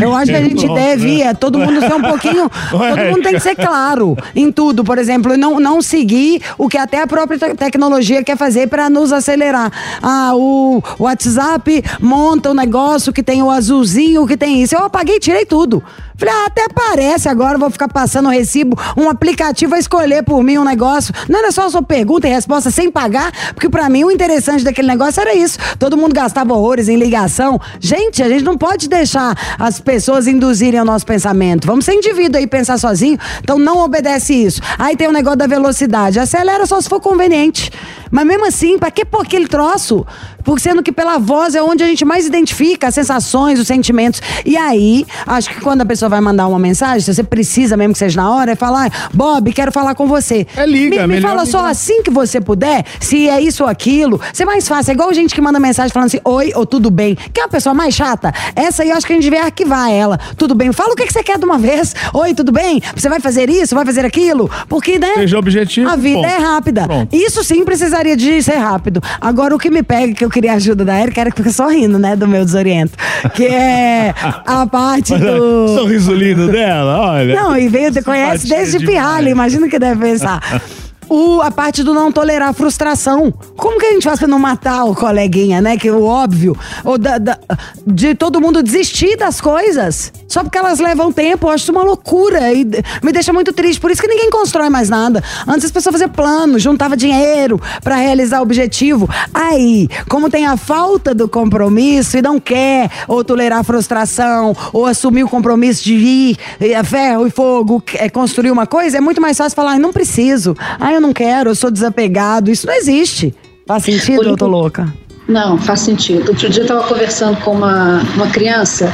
Eu 0.01 0.15
acho 0.15 0.31
que 0.31 0.37
a 0.37 0.43
gente 0.43 0.67
deve, 0.67 1.23
é, 1.23 1.35
todo 1.35 1.59
mundo 1.59 1.81
ser 1.81 1.95
um 1.95 2.03
pouquinho. 2.03 2.51
Todo 2.71 3.05
mundo 3.11 3.23
tem 3.23 3.35
que 3.35 3.41
ser 3.41 3.55
claro 3.55 4.17
em 4.35 4.51
tudo, 4.51 4.83
por 4.85 4.99
exemplo, 4.99 5.37
não, 5.37 5.61
não 5.61 5.83
seguir 5.83 6.41
o 6.57 6.69
que 6.69 6.79
até 6.79 7.03
a 7.03 7.07
própria 7.07 7.39
te- 7.39 7.55
tecnologia 7.55 8.23
quer 8.23 8.37
fazer 8.37 8.69
para 8.69 8.89
nos 8.89 9.13
acelerar. 9.13 9.71
Ah, 10.03 10.33
o 10.35 10.83
WhatsApp 10.99 11.83
monta 12.01 12.51
um 12.51 12.55
negócio 12.55 13.13
que 13.13 13.23
tem 13.23 13.43
o 13.43 13.51
azulzinho, 13.51 14.27
que 14.27 14.37
tem 14.37 14.63
isso. 14.63 14.75
Eu 14.75 14.85
apaguei 14.85 15.17
e 15.17 15.21
tirei 15.21 15.45
tudo. 15.45 15.83
Falei, 16.17 16.35
ah, 16.35 16.47
até 16.47 16.67
parece 16.75 17.29
agora, 17.29 17.55
eu 17.55 17.61
vou 17.61 17.71
ficar 17.71 17.87
passando 17.87 18.27
o 18.27 18.33
recibo, 18.33 18.77
um 18.97 19.09
aplicativo 19.09 19.71
vai 19.71 19.79
escolher 19.79 20.25
por 20.25 20.43
mim 20.43 20.59
um 20.59 20.65
negócio. 20.65 21.15
Não 21.29 21.39
era 21.39 21.53
só 21.53 21.69
só 21.71 21.81
pergunta 21.81 22.27
e 22.27 22.31
resposta 22.31 22.71
sem 22.79 22.93
pagar, 22.93 23.33
porque 23.55 23.69
pra 23.69 23.89
mim 23.89 24.05
o 24.05 24.11
interessante 24.11 24.63
daquele 24.63 24.87
negócio 24.87 25.21
era 25.21 25.35
isso. 25.35 25.59
Todo 25.81 25.97
mundo 25.97 26.15
gastava 26.15 26.55
horrores 26.55 26.89
em 26.89 26.97
ligação. 26.97 27.61
Gente, 27.81 28.23
a 28.23 28.29
gente 28.29 28.45
não 28.45 28.57
pode 28.57 28.89
deixar 28.89 29.37
as 29.59 29.81
pessoas 29.81 30.29
induzirem 30.29 30.81
o 30.81 30.85
nosso 30.85 31.05
pensamento. 31.05 31.67
Vamos 31.67 31.85
ser 31.85 31.95
indivíduo 31.95 32.39
aí 32.39 32.47
pensar 32.47 32.79
sozinho, 32.79 33.19
então 33.43 33.59
não 33.59 33.79
obedece 33.79 34.33
isso. 34.33 34.61
Aí 34.79 34.97
tem 34.97 35.09
o 35.09 35.13
negócio 35.13 35.39
da 35.39 35.49
velocidade. 35.49 36.21
Acelera 36.21 36.67
só 36.67 36.81
se 36.81 36.89
for 36.89 37.01
conveniente. 37.01 37.73
Mas 38.13 38.25
mesmo 38.25 38.47
assim, 38.47 38.79
pra 38.79 38.93
que 38.93 39.05
pôr 39.05 39.23
aquele 39.23 39.49
troço? 39.49 40.07
Porque 40.49 40.63
sendo 40.63 40.83
que 40.83 40.91
pela 40.91 41.19
voz 41.19 41.55
é 41.55 41.63
onde 41.63 41.85
a 41.85 41.87
gente 41.87 42.07
mais 42.07 42.27
identifica 42.27 42.89
as 42.89 42.95
sensações, 42.95 43.61
os 43.61 43.67
sentimentos. 43.67 44.23
E 44.47 44.57
aí, 44.57 45.05
acho 45.27 45.51
que 45.51 45.61
quando 45.61 45.83
a 45.83 45.85
pessoa 45.85 46.09
vai 46.09 46.23
mandar 46.23 46.47
uma 46.49 46.59
mensagem, 46.59 47.01
se 47.01 47.13
você 47.13 47.23
precisa 47.23 47.77
mesmo 47.77 47.93
que 47.93 47.99
seja 47.99 48.19
na 48.19 48.31
hora, 48.31 48.53
é 48.53 48.57
falar, 48.57 49.11
Bob, 49.13 49.53
quero 49.53 49.71
falar 49.71 49.95
com 49.95 50.07
você. 50.07 50.47
É 50.57 50.65
liga, 50.65 51.07
me, 51.07 51.17
me 51.17 51.21
fala 51.21 51.45
só 51.45 51.59
ligar. 51.59 51.71
assim 51.71 52.03
que 52.03 52.11
você 52.11 52.41
puder, 52.41 52.83
se 52.99 53.29
é 53.29 53.39
isso 53.43 53.63
ou 53.63 53.69
aquilo. 53.69 54.19
Ser 54.33 54.47
mais 54.47 54.67
fácil. 54.67 54.93
É 54.93 54.95
igual 54.95 55.13
gente 55.13 55.35
que 55.35 55.41
manda 55.43 55.61
mensagem 55.61 55.93
falando 55.93 56.07
assim, 56.07 56.21
oi 56.25 56.51
ou 56.55 56.65
tudo 56.65 56.91
bem. 56.91 57.15
Que 57.15 57.43
é 57.43 57.45
a 57.45 57.49
pessoa 57.49 57.75
mais 57.75 57.95
chata? 57.95 58.33
Essa 58.57 58.85
aí 58.85 58.89
eu 58.89 58.97
acho 58.97 59.07
que 59.07 59.13
a 59.13 59.17
gente 59.17 59.25
devia 59.25 59.45
arquivar 59.45 59.91
ela. 59.91 60.19
Tudo 60.39 60.55
bem. 60.55 60.73
Fala 60.73 60.95
o 60.95 60.97
que, 60.97 61.05
que 61.05 61.13
você 61.13 61.23
quer 61.23 61.37
de 61.37 61.45
uma 61.45 61.59
vez. 61.59 61.95
Oi, 62.15 62.33
tudo 62.33 62.53
bem? 62.53 62.81
Você 62.97 63.11
vai 63.11 63.21
fazer 63.21 63.51
isso? 63.51 63.75
Vai 63.75 63.85
fazer 63.85 64.07
aquilo? 64.07 64.51
Porque, 64.67 64.99
né? 64.99 65.13
Seja 65.17 65.39
objetivo. 65.39 65.91
A 65.91 65.97
vida 65.97 66.23
ponto. 66.23 66.27
é 66.27 66.39
rápida. 66.39 66.87
Pronto. 66.87 67.15
Isso 67.15 67.45
sim 67.45 67.67
precisaria 67.67 68.17
de 68.17 68.43
ser 68.43 68.57
rápido. 68.57 69.03
Agora, 69.21 69.55
o 69.55 69.59
que 69.59 69.69
me 69.69 69.83
pega, 69.83 70.15
que 70.15 70.25
eu 70.25 70.38
queria 70.39 70.55
ajuda 70.55 70.85
da 70.85 71.01
Erika, 71.01 71.21
era 71.21 71.31
que 71.31 71.37
fica 71.39 71.51
só 71.51 71.69
rindo, 71.69 71.99
né, 71.99 72.15
do 72.15 72.29
meu 72.29 72.45
desoriento. 72.45 72.93
Que 73.35 73.47
é 73.47 74.15
a 74.47 74.67
parte 74.67 75.17
do. 75.17 75.69
Sorriso 75.75 76.13
lindo 76.15 76.51
dela, 76.51 77.01
olha. 77.01 77.35
Não, 77.35 77.57
e 77.57 77.69
veio, 77.69 77.93
te 77.93 78.03
conhece 78.03 78.45
Simpatia 78.45 78.57
desde 78.57 78.79
demais. 78.79 78.97
pirralha, 78.97 79.31
imagina 79.31 79.67
o 79.67 79.71
que 79.71 79.79
deve 79.79 80.01
pensar. 80.01 80.41
O, 81.09 81.41
a 81.41 81.51
parte 81.51 81.83
do 81.83 81.95
não 81.95 82.13
tolerar 82.13 82.53
frustração. 82.55 83.33
Como 83.57 83.79
que 83.79 83.87
a 83.87 83.93
gente 83.93 84.05
faz 84.05 84.19
pra 84.19 84.29
não 84.29 84.39
matar 84.39 84.85
o 84.85 84.95
coleguinha, 84.95 85.61
né? 85.61 85.77
Que 85.77 85.89
é 85.89 85.93
o 85.93 86.03
óbvio. 86.05 86.57
Ou 86.85 86.99
da- 86.99 87.19
da- 87.19 87.39
de 87.87 88.15
todo 88.15 88.41
mundo 88.41 88.63
desistir 88.63 89.17
das 89.17 89.41
coisas. 89.41 90.13
Só 90.29 90.43
porque 90.43 90.59
elas 90.59 90.79
levam 90.79 91.11
tempo. 91.13 91.47
Eu 91.47 91.51
acho 91.51 91.65
isso 91.65 91.73
uma 91.73 91.83
loucura. 91.83 92.53
E 92.53 92.65
me 93.03 93.13
deixa 93.13 93.33
muito 93.33 93.53
triste. 93.53 93.81
Por 93.81 93.91
isso 93.91 94.01
que 94.03 94.09
ninguém 94.09 94.31
constrói 94.31 94.69
mais 94.69 94.89
nada. 94.91 95.23
Antes 95.47 95.65
as 95.67 95.71
pessoas 95.71 95.95
faziam 95.95 96.11
plano, 96.11 96.59
juntava 96.59 96.97
dinheiro 96.97 97.61
pra 97.83 97.97
realizar 97.97 98.41
o 98.41 98.43
objetivo. 98.43 99.09
Aí, 99.33 99.89
como 100.09 100.29
tem 100.29 100.47
a 100.47 100.57
falta 100.57 101.15
do 101.15 101.29
compromisso 101.29 102.19
e 102.19 102.23
não 102.23 102.39
quer 102.39 102.91
ou 103.07 103.25
tolerar 103.25 103.61
a 103.61 103.65
frustração, 103.65 104.55
ou 104.73 104.85
assumir 104.87 105.25
o 105.25 105.29
compromisso 105.29 105.83
de 105.85 105.95
ir 105.95 106.39
a 106.79 106.85
ferro 106.85 107.27
e 107.27 107.31
fogo, 107.31 107.83
é, 107.95 108.09
construir 108.11 108.51
uma 108.51 108.67
coisa, 108.67 108.99
é 108.99 109.01
muito 109.01 109.21
mais 109.21 109.37
fácil 109.37 109.57
falar, 109.57 109.73
"Ai, 109.73 109.79
não 109.79 109.93
preciso, 109.93 110.55
ah, 110.79 110.98
eu 110.99 111.01
não 111.01 111.13
quero, 111.13 111.51
eu 111.51 111.55
sou 111.55 111.71
desapegado. 111.71 112.51
Isso 112.51 112.67
não 112.67 112.75
existe. 112.75 113.35
Faz 113.67 113.85
sentido, 113.85 114.23
eu 114.23 114.37
tô 114.37 114.47
louca? 114.47 114.93
Não, 115.27 115.59
faz 115.59 115.81
sentido. 115.81 116.31
Outro 116.31 116.49
dia 116.49 116.61
eu 116.61 116.65
estava 116.65 116.87
conversando 116.87 117.39
com 117.41 117.53
uma, 117.53 118.03
uma 118.15 118.29
criança 118.29 118.93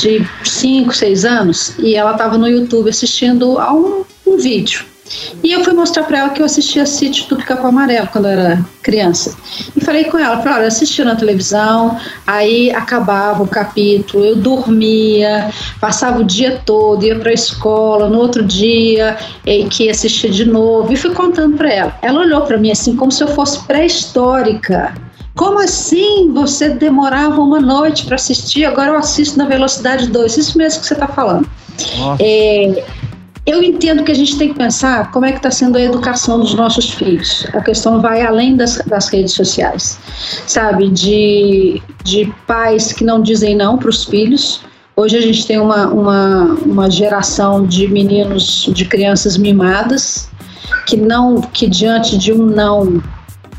de 0.00 0.26
5, 0.44 0.92
6 0.92 1.24
anos 1.24 1.74
e 1.78 1.94
ela 1.94 2.12
estava 2.12 2.36
no 2.36 2.48
YouTube 2.48 2.90
assistindo 2.90 3.58
a 3.58 3.72
um, 3.72 4.04
um 4.26 4.36
vídeo. 4.36 4.84
E 5.42 5.52
eu 5.52 5.62
fui 5.62 5.72
mostrar 5.72 6.04
para 6.04 6.18
ela 6.18 6.30
que 6.30 6.40
eu 6.40 6.46
assistia 6.46 6.84
Sítio 6.84 7.28
do 7.28 7.36
Pica-Pau 7.36 7.66
Amarelo 7.66 8.08
quando 8.08 8.26
eu 8.26 8.32
era 8.32 8.64
criança. 8.82 9.36
E 9.76 9.84
falei 9.84 10.04
com 10.04 10.18
ela, 10.18 10.38
falei, 10.38 10.58
olha, 10.58 10.68
assistia 10.68 11.04
na 11.04 11.16
televisão, 11.16 11.98
aí 12.26 12.70
acabava 12.70 13.42
o 13.42 13.48
capítulo, 13.48 14.24
eu 14.24 14.36
dormia, 14.36 15.50
passava 15.80 16.20
o 16.20 16.24
dia 16.24 16.60
todo, 16.64 17.04
ia 17.04 17.18
para 17.18 17.30
a 17.30 17.34
escola, 17.34 18.08
no 18.08 18.18
outro 18.18 18.44
dia, 18.44 19.16
e 19.44 19.64
que 19.64 19.84
ia 19.84 19.90
assistir 19.90 20.30
de 20.30 20.44
novo, 20.44 20.92
e 20.92 20.96
fui 20.96 21.10
contando 21.14 21.56
para 21.56 21.72
ela. 21.72 21.98
Ela 22.02 22.20
olhou 22.20 22.42
para 22.42 22.58
mim 22.58 22.70
assim, 22.70 22.96
como 22.96 23.12
se 23.12 23.22
eu 23.22 23.28
fosse 23.28 23.64
pré-histórica. 23.66 24.94
Como 25.34 25.58
assim 25.58 26.32
você 26.32 26.70
demorava 26.70 27.40
uma 27.42 27.60
noite 27.60 28.06
para 28.06 28.14
assistir? 28.14 28.64
Agora 28.64 28.92
eu 28.92 28.96
assisto 28.96 29.36
na 29.36 29.44
velocidade 29.44 30.08
2. 30.08 30.38
Isso 30.38 30.56
mesmo 30.56 30.80
que 30.80 30.86
você 30.86 30.94
está 30.94 31.06
falando. 31.06 31.46
É, 32.18 32.84
eu 33.46 33.62
entendo 33.62 34.02
que 34.02 34.10
a 34.10 34.14
gente 34.14 34.36
tem 34.36 34.48
que 34.48 34.58
pensar 34.58 35.12
como 35.12 35.24
é 35.24 35.30
que 35.30 35.36
está 35.36 35.52
sendo 35.52 35.78
a 35.78 35.80
educação 35.80 36.40
dos 36.40 36.52
nossos 36.52 36.90
filhos. 36.90 37.46
A 37.54 37.60
questão 37.60 38.02
vai 38.02 38.22
além 38.22 38.56
das, 38.56 38.78
das 38.86 39.08
redes 39.08 39.34
sociais, 39.34 39.98
sabe? 40.48 40.90
De, 40.90 41.80
de 42.02 42.32
pais 42.44 42.92
que 42.92 43.04
não 43.04 43.22
dizem 43.22 43.54
não 43.54 43.78
para 43.78 43.88
os 43.88 44.04
filhos. 44.04 44.62
Hoje 44.96 45.16
a 45.16 45.20
gente 45.20 45.46
tem 45.46 45.60
uma, 45.60 45.86
uma, 45.86 46.44
uma 46.64 46.90
geração 46.90 47.64
de 47.64 47.86
meninos, 47.86 48.68
de 48.74 48.84
crianças 48.84 49.36
mimadas, 49.36 50.28
que 50.86 50.96
não, 50.96 51.40
que 51.40 51.68
diante 51.68 52.18
de 52.18 52.32
um 52.32 52.46
não, 52.46 53.00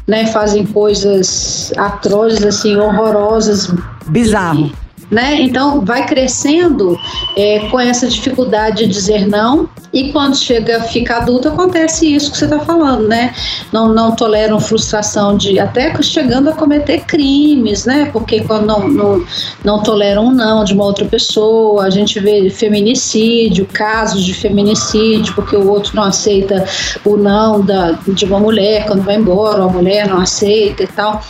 né, 0.05 0.25
fazem 0.25 0.65
coisas 0.65 1.71
atrozes, 1.77 2.43
assim, 2.43 2.75
horrorosas. 2.75 3.73
Bizarro. 4.07 4.69
Né? 5.09 5.41
Então 5.41 5.85
vai 5.85 6.05
crescendo 6.05 6.99
é, 7.37 7.59
com 7.69 7.79
essa 7.79 8.07
dificuldade 8.07 8.85
de 8.85 8.87
dizer 8.87 9.25
não 9.25 9.69
e 9.93 10.11
quando 10.11 10.35
chega 10.35 10.81
ficar 10.81 11.17
adulto 11.17 11.47
acontece 11.47 12.13
isso 12.13 12.31
que 12.31 12.37
você 12.37 12.45
está 12.45 12.59
falando, 12.59 13.07
né? 13.07 13.33
Não, 13.71 13.93
não 13.93 14.15
toleram 14.15 14.59
frustração 14.59 15.37
de 15.37 15.59
até 15.59 15.93
chegando 16.01 16.49
a 16.49 16.53
cometer 16.53 16.99
crimes, 17.05 17.85
né? 17.85 18.09
Porque 18.11 18.41
quando 18.41 18.65
não, 18.65 18.87
não, 18.87 19.25
não 19.63 19.83
toleram 19.83 20.27
um 20.27 20.31
não 20.31 20.63
de 20.63 20.73
uma 20.73 20.83
outra 20.83 21.05
pessoa, 21.05 21.85
a 21.85 21.89
gente 21.89 22.19
vê 22.19 22.49
feminicídio, 22.49 23.65
casos 23.71 24.25
de 24.25 24.33
feminicídio, 24.33 25.33
porque 25.33 25.55
o 25.55 25.69
outro 25.69 25.95
não 25.95 26.03
aceita 26.03 26.65
o 27.05 27.15
não 27.15 27.61
da, 27.61 27.93
de 28.07 28.25
uma 28.25 28.39
mulher 28.39 28.85
quando 28.85 29.03
vai 29.03 29.15
embora, 29.15 29.63
a 29.63 29.67
mulher 29.67 30.07
não 30.07 30.19
aceita 30.19 30.83
e 30.83 30.87
tal. 30.87 31.21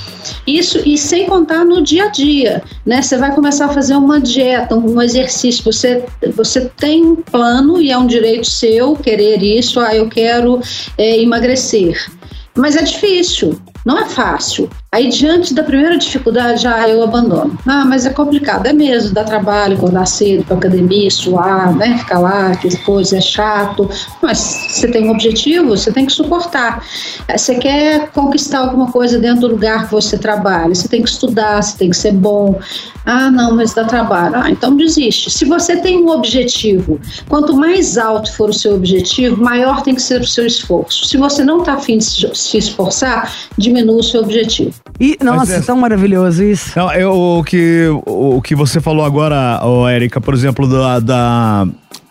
Isso 0.45 0.81
e 0.85 0.97
sem 0.97 1.25
contar 1.27 1.63
no 1.63 1.81
dia 1.81 2.05
a 2.05 2.09
dia, 2.09 2.63
né? 2.85 3.01
Você 3.01 3.17
vai 3.17 3.33
começar 3.33 3.66
fazer 3.69 3.95
uma 3.95 4.19
dieta, 4.19 4.75
um 4.75 5.01
exercício. 5.01 5.63
Você, 5.63 6.03
você 6.35 6.69
tem 6.77 7.05
um 7.05 7.15
plano 7.15 7.81
e 7.81 7.91
é 7.91 7.97
um 7.97 8.07
direito 8.07 8.47
seu 8.47 8.95
querer 8.95 9.41
isso. 9.41 9.79
Ah, 9.79 9.95
eu 9.95 10.09
quero 10.09 10.59
é, 10.97 11.19
emagrecer. 11.19 12.09
Mas 12.55 12.75
é 12.75 12.81
difícil, 12.81 13.59
não 13.85 13.99
é 13.99 14.05
fácil. 14.05 14.69
Aí, 14.89 15.09
diante 15.09 15.53
da 15.53 15.63
primeira 15.63 15.97
dificuldade, 15.97 16.61
já 16.63 16.87
eu 16.87 17.03
abandono. 17.03 17.57
Ah, 17.67 17.83
mas 17.83 18.05
é 18.05 18.09
complicado, 18.09 18.67
é 18.67 18.73
mesmo, 18.73 19.13
dá 19.13 19.21
trabalho, 19.25 19.75
acordar 19.75 20.05
cedo 20.05 20.45
para 20.45 20.55
academia, 20.55 21.11
suar, 21.11 21.75
né? 21.75 21.97
Ficar 21.97 22.19
lá, 22.19 22.55
que 22.55 22.73
coisa 22.77 23.17
é 23.17 23.21
chato. 23.21 23.89
Mas 24.21 24.37
você 24.39 24.87
tem 24.87 25.05
um 25.09 25.11
objetivo, 25.11 25.69
você 25.69 25.91
tem 25.91 26.05
que 26.05 26.13
suportar. 26.13 26.81
Eh, 27.27 27.37
Você 27.37 27.55
quer 27.55 28.09
conquistar 28.11 28.59
alguma 28.59 28.89
coisa 28.89 29.19
dentro 29.19 29.41
do 29.41 29.47
lugar 29.49 29.85
que 29.85 29.91
você 29.91 30.17
trabalha, 30.17 30.73
você 30.73 30.87
tem 30.87 31.03
que 31.03 31.09
estudar, 31.09 31.61
você 31.61 31.77
tem 31.77 31.89
que 31.89 31.97
ser 31.97 32.13
bom. 32.13 32.57
Ah, 33.05 33.29
não, 33.29 33.55
mas 33.55 33.73
dá 33.73 33.83
trabalho. 33.83 34.35
Ah, 34.37 34.49
então 34.49 34.75
desiste. 34.75 35.29
Se 35.29 35.43
você 35.43 35.75
tem 35.77 35.97
um 35.97 36.09
objetivo, 36.09 36.99
quanto 37.27 37.53
mais 37.55 37.97
alto 37.97 38.33
for 38.33 38.49
o 38.49 38.53
seu 38.53 38.75
objetivo, 38.75 39.41
maior 39.41 39.81
tem 39.81 39.95
que 39.95 40.01
ser 40.01 40.21
o 40.21 40.27
seu 40.27 40.45
esforço. 40.45 41.05
Se 41.05 41.17
você 41.17 41.43
não 41.43 41.59
está 41.59 41.73
afim 41.73 41.97
de 41.97 42.05
se 42.05 42.57
esforçar, 42.57 43.33
diminua 43.57 43.99
o 43.99 44.03
seu 44.03 44.21
objetivo. 44.21 44.77
E, 44.99 45.17
nossa, 45.23 45.55
é- 45.55 45.61
tão 45.61 45.77
maravilhoso 45.77 46.43
isso. 46.43 46.71
Não, 46.77 46.91
eu, 46.93 47.11
o, 47.13 47.43
que, 47.43 47.87
o, 48.05 48.37
o 48.37 48.41
que 48.41 48.55
você 48.55 48.79
falou 48.81 49.05
agora, 49.05 49.59
ô, 49.63 49.87
Érica, 49.87 50.19
por 50.19 50.33
exemplo, 50.33 50.67
da, 50.67 50.99
da- 50.99 51.67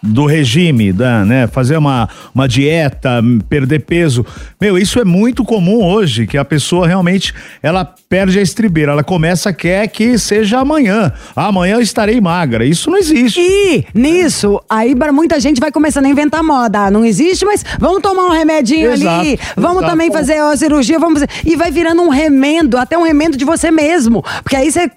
do 0.06 0.26
regime, 0.26 0.92
da, 0.92 1.24
né, 1.24 1.46
fazer 1.46 1.76
uma, 1.76 2.08
uma 2.34 2.48
dieta, 2.48 3.22
perder 3.48 3.80
peso. 3.80 4.24
Meu, 4.60 4.78
isso 4.78 5.00
é 5.00 5.04
muito 5.04 5.44
comum 5.44 5.84
hoje, 5.84 6.26
que 6.26 6.38
a 6.38 6.44
pessoa 6.44 6.86
realmente, 6.86 7.34
ela 7.62 7.84
perde 8.08 8.38
a 8.38 8.42
estribeira, 8.42 8.92
ela 8.92 9.04
começa, 9.04 9.52
quer 9.52 9.88
que 9.88 10.18
seja 10.18 10.58
amanhã. 10.60 11.12
Amanhã 11.34 11.74
eu 11.74 11.80
estarei 11.80 12.20
magra. 12.20 12.64
Isso 12.64 12.90
não 12.90 12.98
existe. 12.98 13.40
E 13.40 13.84
nisso, 13.92 14.60
aí 14.70 14.94
para 14.94 15.12
muita 15.12 15.40
gente 15.40 15.60
vai 15.60 15.72
começando 15.72 16.06
a 16.06 16.08
inventar 16.08 16.42
moda. 16.42 16.86
Ah, 16.86 16.90
não 16.90 17.04
existe, 17.04 17.44
mas 17.44 17.64
vamos 17.78 18.00
tomar 18.00 18.26
um 18.26 18.30
remedinho 18.30 18.92
Exato, 18.92 19.20
ali, 19.20 19.38
vamos 19.56 19.78
exato. 19.78 19.90
também 19.90 20.10
fazer 20.10 20.38
a 20.38 20.56
cirurgia, 20.56 20.98
vamos 20.98 21.20
fazer. 21.20 21.28
E 21.44 21.56
vai 21.56 21.70
virando 21.70 22.02
um 22.02 22.08
remendo, 22.08 22.78
até 22.78 22.96
um 22.96 23.02
remendo 23.02 23.36
de 23.36 23.44
você 23.44 23.70
mesmo. 23.70 24.22
Porque 24.42 24.56
aí 24.56 24.70
você 24.70 24.90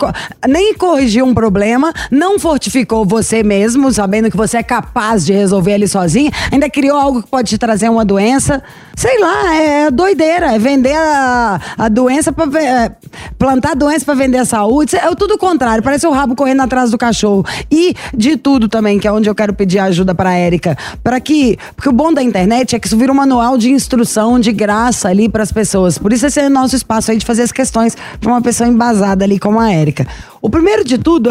nem 0.48 0.74
corrigiu 0.76 1.26
um 1.26 1.34
problema, 1.34 1.92
não 2.12 2.38
fortificou 2.40 3.06
você 3.06 3.44
mesmo, 3.44 3.92
sabendo 3.92 4.30
que 4.30 4.38
você 4.38 4.58
é 4.58 4.64
capaz 4.64 4.99
de 5.26 5.34
resolver 5.34 5.72
ele 5.72 5.88
sozinho, 5.88 6.32
ainda 6.52 6.70
criou 6.70 6.98
algo 6.98 7.24
que 7.24 7.30
pode 7.30 7.50
te 7.50 7.58
trazer 7.58 7.90
uma 7.90 8.04
doença. 8.04 8.62
Sei 8.96 9.18
lá, 9.20 9.56
é 9.56 9.90
doideira, 9.90 10.54
é 10.54 10.60
vender 10.60 10.96
a, 10.96 11.60
a 11.78 11.90
doença 11.90 12.34
para 12.34 12.92
plantar 13.38 13.72
a 13.72 13.74
doença 13.74 14.04
para 14.06 14.14
vender 14.14 14.40
a 14.40 14.46
saúde. 14.46 14.96
É 14.96 15.16
tudo 15.16 15.36
o 15.36 15.38
contrário, 15.38 15.82
parece 15.82 16.06
o 16.06 16.12
rabo 16.12 16.36
correndo 16.36 16.62
atrás 16.62 16.92
do 16.92 16.98
cachorro. 16.98 17.46
E 17.72 17.96
de 18.14 18.36
tudo 18.36 18.68
também, 18.68 19.00
que 19.00 19.08
é 19.08 19.12
onde 19.12 19.30
eu 19.30 19.36
quero 19.36 19.54
pedir 19.54 19.80
ajuda 19.80 20.14
para 20.14 20.34
Érica, 20.34 20.78
para 21.04 21.20
que, 21.20 21.58
porque 21.76 21.90
o 21.90 21.94
bom 21.94 22.14
da 22.14 22.22
internet 22.22 22.76
é 22.76 22.80
que 22.80 22.88
isso 22.88 22.98
vira 22.98 23.12
um 23.12 23.16
manual 23.16 23.58
de 23.58 23.72
instrução 23.72 24.40
de 24.40 24.52
graça 24.52 25.08
ali 25.08 25.30
para 25.30 25.44
as 25.44 25.52
pessoas. 25.52 25.98
Por 25.98 26.12
isso 26.12 26.26
esse 26.26 26.40
é 26.40 26.48
o 26.48 26.50
nosso 26.50 26.76
espaço 26.76 27.12
aí 27.12 27.18
de 27.18 27.26
fazer 27.26 27.44
as 27.44 27.52
questões 27.52 27.96
para 28.20 28.30
uma 28.30 28.42
pessoa 28.42 28.68
embasada 28.68 29.24
ali 29.24 29.40
como 29.40 29.60
a 29.60 29.72
Érica. 29.72 30.06
O 30.42 30.50
primeiro 30.50 30.84
de 30.84 30.98
tudo, 30.98 31.30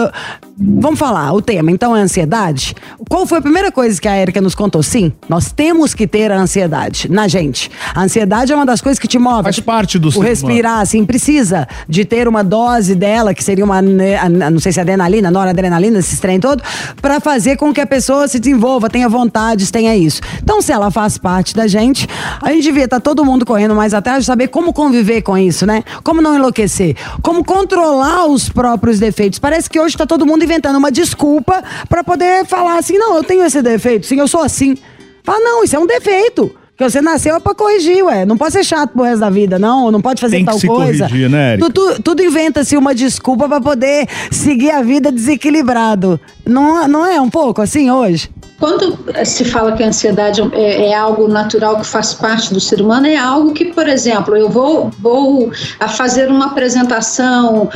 vamos 0.56 0.98
falar, 0.98 1.32
o 1.32 1.40
tema, 1.40 1.70
então 1.70 1.96
é 1.96 2.00
ansiedade. 2.00 2.74
Qual 3.08 3.26
foi 3.26 3.38
a 3.38 3.42
primeira 3.42 3.72
coisa 3.72 4.00
que 4.00 4.06
a 4.08 4.12
Érica 4.14 4.40
nos 4.40 4.54
contou? 4.54 4.82
Sim, 4.82 5.12
nós 5.28 5.50
temos 5.52 5.94
que 5.94 6.06
ter 6.06 6.30
a 6.30 6.38
ansiedade 6.38 7.10
na 7.10 7.26
gente. 7.26 7.70
A 7.94 8.02
ansiedade 8.02 8.52
é 8.52 8.56
uma 8.56 8.66
das 8.66 8.80
coisas 8.80 8.98
que 8.98 9.08
te 9.08 9.18
move. 9.18 9.44
Faz 9.44 9.60
parte 9.60 9.98
do 9.98 10.08
O 10.08 10.10
humano. 10.12 10.28
respirar, 10.28 10.80
assim, 10.80 11.04
precisa 11.06 11.66
de 11.88 12.04
ter 12.04 12.28
uma 12.28 12.44
dose 12.44 12.94
dela, 12.94 13.32
que 13.32 13.42
seria 13.42 13.64
uma, 13.64 13.78
a- 13.78 14.28
não 14.50 14.60
sei 14.60 14.72
se 14.72 14.78
é 14.78 14.82
adrenalina, 14.82 15.30
noradrenalina, 15.30 15.98
esse 16.00 16.20
trem 16.20 16.38
todo, 16.38 16.62
pra 17.00 17.18
fazer 17.20 17.56
com 17.56 17.72
que 17.72 17.80
a 17.80 17.86
pessoa 17.86 18.28
se 18.28 18.38
desenvolva, 18.38 18.90
tenha 18.90 19.08
vontades, 19.08 19.70
tenha 19.70 19.96
isso. 19.96 20.20
Então, 20.42 20.60
se 20.60 20.70
ela 20.72 20.90
faz 20.90 21.16
parte 21.16 21.54
da 21.54 21.66
gente, 21.66 22.06
a 22.42 22.50
gente 22.52 22.64
devia 22.64 22.84
estar 22.84 23.00
todo 23.00 23.24
mundo 23.24 23.46
correndo 23.46 23.74
mais 23.74 23.94
atrás 23.94 24.20
de 24.20 24.26
saber 24.26 24.48
como 24.48 24.72
conviver 24.72 25.22
com 25.22 25.36
isso, 25.38 25.64
né? 25.64 25.82
Como 26.04 26.20
não 26.20 26.34
enlouquecer, 26.34 26.94
como 27.22 27.42
controlar 27.44 28.26
os 28.26 28.48
próprios 28.48 28.97
defeitos. 28.98 29.38
Parece 29.38 29.68
que 29.70 29.78
hoje 29.80 29.96
tá 29.96 30.06
todo 30.06 30.26
mundo 30.26 30.44
inventando 30.44 30.76
uma 30.76 30.90
desculpa 30.90 31.62
pra 31.88 32.02
poder 32.04 32.44
falar 32.46 32.78
assim, 32.78 32.98
não, 32.98 33.16
eu 33.16 33.24
tenho 33.24 33.44
esse 33.44 33.60
defeito, 33.62 34.06
sim, 34.06 34.18
eu 34.18 34.28
sou 34.28 34.40
assim. 34.42 34.76
Fala, 35.24 35.40
não, 35.40 35.64
isso 35.64 35.76
é 35.76 35.78
um 35.78 35.86
defeito. 35.86 36.50
Que 36.76 36.88
você 36.88 37.00
nasceu 37.00 37.34
é 37.34 37.40
pra 37.40 37.56
corrigir, 37.56 38.04
ué. 38.04 38.24
Não 38.24 38.38
pode 38.38 38.52
ser 38.52 38.62
chato 38.62 38.92
pro 38.92 39.02
resto 39.02 39.18
da 39.18 39.28
vida, 39.28 39.58
não. 39.58 39.90
Não 39.90 40.00
pode 40.00 40.20
fazer 40.20 40.36
Tem 40.36 40.44
que 40.44 40.50
tal 40.52 40.60
se 40.60 40.66
coisa. 40.68 41.08
corrigir, 41.08 41.28
né, 41.28 41.54
Érica? 41.54 41.70
Tu- 41.70 41.72
tu- 41.96 42.02
tudo 42.02 42.22
inventa-se 42.22 42.76
uma 42.76 42.94
desculpa 42.94 43.48
pra 43.48 43.60
poder 43.60 44.06
seguir 44.30 44.70
a 44.70 44.80
vida 44.80 45.10
desequilibrado. 45.10 46.20
Não, 46.46 46.86
não 46.86 47.04
é 47.04 47.20
um 47.20 47.28
pouco 47.28 47.60
assim 47.60 47.90
hoje? 47.90 48.30
Quando 48.58 48.98
se 49.24 49.44
fala 49.44 49.72
que 49.72 49.82
a 49.84 49.86
ansiedade 49.88 50.40
é, 50.52 50.88
é 50.88 50.94
algo 50.94 51.28
natural 51.28 51.78
que 51.78 51.86
faz 51.86 52.12
parte 52.14 52.52
do 52.52 52.60
ser 52.60 52.80
humano, 52.80 53.06
é 53.06 53.16
algo 53.16 53.52
que, 53.52 53.66
por 53.66 53.88
exemplo, 53.88 54.36
eu 54.36 54.48
vou, 54.48 54.90
vou 54.98 55.52
a 55.78 55.86
fazer 55.88 56.28
uma 56.28 56.46
apresentação, 56.46 57.68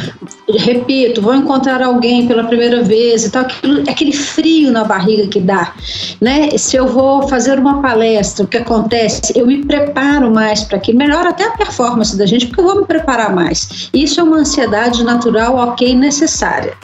repito, 0.48 1.22
vou 1.22 1.34
encontrar 1.36 1.80
alguém 1.82 2.26
pela 2.26 2.44
primeira 2.44 2.82
vez 2.82 3.24
e 3.24 3.30
tal, 3.30 3.42
aquilo- 3.42 3.82
aquele 3.88 4.12
frio 4.12 4.72
na 4.72 4.82
barriga 4.82 5.28
que 5.28 5.40
dá, 5.40 5.72
né? 6.20 6.50
Se 6.58 6.76
eu 6.76 6.88
vou 6.88 7.28
fazer 7.28 7.60
uma 7.60 7.80
palestra, 7.80 8.44
o 8.44 8.48
que 8.48 8.56
acontece? 8.56 9.32
Eu 9.36 9.46
me 9.46 9.64
preparo 9.64 10.32
mais 10.32 10.64
para 10.64 10.78
aquilo, 10.78 10.98
melhora 10.98 11.28
até 11.30 11.44
a 11.44 11.50
performance 11.52 12.16
da 12.16 12.26
gente, 12.26 12.46
porque 12.48 12.60
eu 12.60 12.64
vou 12.64 12.80
me 12.80 12.86
preparar 12.86 13.32
mais. 13.34 13.88
Isso 13.94 14.18
é 14.18 14.22
uma 14.22 14.38
ansiedade 14.38 15.04
natural, 15.04 15.54
ok, 15.56 15.94
necessária. 15.94 16.74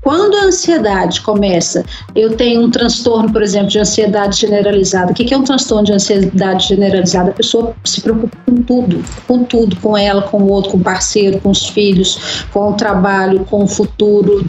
Quando 0.00 0.34
a 0.36 0.44
ansiedade 0.44 1.20
começa, 1.22 1.84
eu 2.14 2.36
tenho 2.36 2.62
um 2.62 2.70
transtorno, 2.70 3.32
por 3.32 3.42
exemplo, 3.42 3.68
de 3.68 3.78
ansiedade 3.78 4.38
generalizada. 4.38 5.12
O 5.12 5.14
que 5.14 5.32
é 5.32 5.36
um 5.36 5.44
transtorno 5.44 5.84
de 5.84 5.92
ansiedade 5.92 6.68
generalizada? 6.68 7.30
A 7.30 7.34
pessoa 7.34 7.74
se 7.84 8.00
preocupa 8.00 8.36
com 8.46 8.62
tudo, 8.62 9.04
com 9.26 9.44
tudo, 9.44 9.76
com 9.76 9.96
ela, 9.96 10.22
com 10.22 10.38
o 10.38 10.50
outro, 10.50 10.72
com 10.72 10.78
o 10.78 10.82
parceiro, 10.82 11.40
com 11.40 11.50
os 11.50 11.66
filhos, 11.66 12.44
com 12.52 12.70
o 12.70 12.74
trabalho, 12.74 13.44
com 13.46 13.64
o 13.64 13.66
futuro 13.66 14.48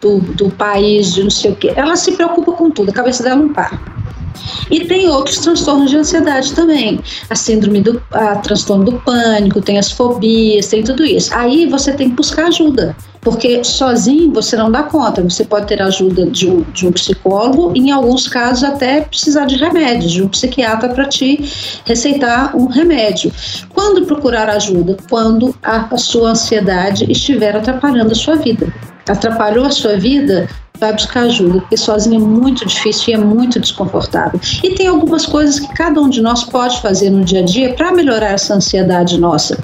do, 0.00 0.20
do 0.20 0.50
país, 0.50 1.14
de 1.14 1.22
não 1.22 1.30
sei 1.30 1.50
o 1.50 1.56
quê. 1.56 1.72
Ela 1.74 1.96
se 1.96 2.12
preocupa 2.12 2.52
com 2.52 2.70
tudo, 2.70 2.90
a 2.90 2.92
cabeça 2.92 3.22
dela 3.22 3.36
não 3.36 3.52
para. 3.52 3.80
E 4.70 4.84
tem 4.86 5.08
outros 5.08 5.38
transtornos 5.38 5.90
de 5.90 5.96
ansiedade 5.96 6.52
também. 6.54 7.00
A 7.28 7.34
síndrome 7.34 7.80
do 7.80 8.02
a 8.12 8.36
transtorno 8.36 8.84
do 8.84 8.92
pânico, 9.00 9.60
tem 9.60 9.78
as 9.78 9.90
fobias, 9.90 10.66
tem 10.66 10.82
tudo 10.82 11.04
isso. 11.04 11.34
Aí 11.34 11.66
você 11.66 11.92
tem 11.92 12.10
que 12.10 12.16
buscar 12.16 12.46
ajuda. 12.46 12.96
Porque 13.22 13.62
sozinho 13.62 14.32
você 14.32 14.56
não 14.56 14.70
dá 14.70 14.82
conta. 14.82 15.22
Você 15.22 15.44
pode 15.44 15.66
ter 15.66 15.80
ajuda 15.80 16.26
de 16.26 16.50
um, 16.50 16.62
de 16.72 16.86
um 16.86 16.92
psicólogo, 16.92 17.72
e 17.74 17.78
em 17.78 17.90
alguns 17.92 18.28
casos 18.28 18.64
até 18.64 19.00
precisar 19.00 19.46
de 19.46 19.56
remédios, 19.56 20.12
de 20.12 20.22
um 20.22 20.28
psiquiatra 20.28 20.88
para 20.88 21.06
te 21.06 21.42
receitar 21.86 22.54
um 22.56 22.66
remédio. 22.66 23.32
Quando 23.72 24.04
procurar 24.04 24.50
ajuda? 24.50 24.96
Quando 25.08 25.54
a, 25.62 25.94
a 25.94 25.96
sua 25.96 26.30
ansiedade 26.30 27.10
estiver 27.10 27.56
atrapalhando 27.56 28.10
a 28.12 28.16
sua 28.16 28.34
vida. 28.34 28.74
Atrapalhou 29.08 29.64
a 29.64 29.70
sua 29.70 29.96
vida? 29.96 30.48
vai 30.82 30.92
buscar 30.92 31.20
ajuda, 31.22 31.60
porque 31.60 31.76
sozinho 31.76 32.16
é 32.16 32.26
muito 32.26 32.66
difícil 32.66 33.10
e 33.10 33.12
é 33.14 33.18
muito 33.18 33.60
desconfortável. 33.60 34.40
E 34.64 34.70
tem 34.70 34.88
algumas 34.88 35.24
coisas 35.24 35.60
que 35.60 35.72
cada 35.74 36.00
um 36.00 36.08
de 36.08 36.20
nós 36.20 36.42
pode 36.42 36.82
fazer 36.82 37.08
no 37.08 37.24
dia 37.24 37.40
a 37.40 37.44
dia 37.44 37.72
para 37.74 37.92
melhorar 37.92 38.32
essa 38.32 38.54
ansiedade 38.54 39.18
nossa. 39.18 39.56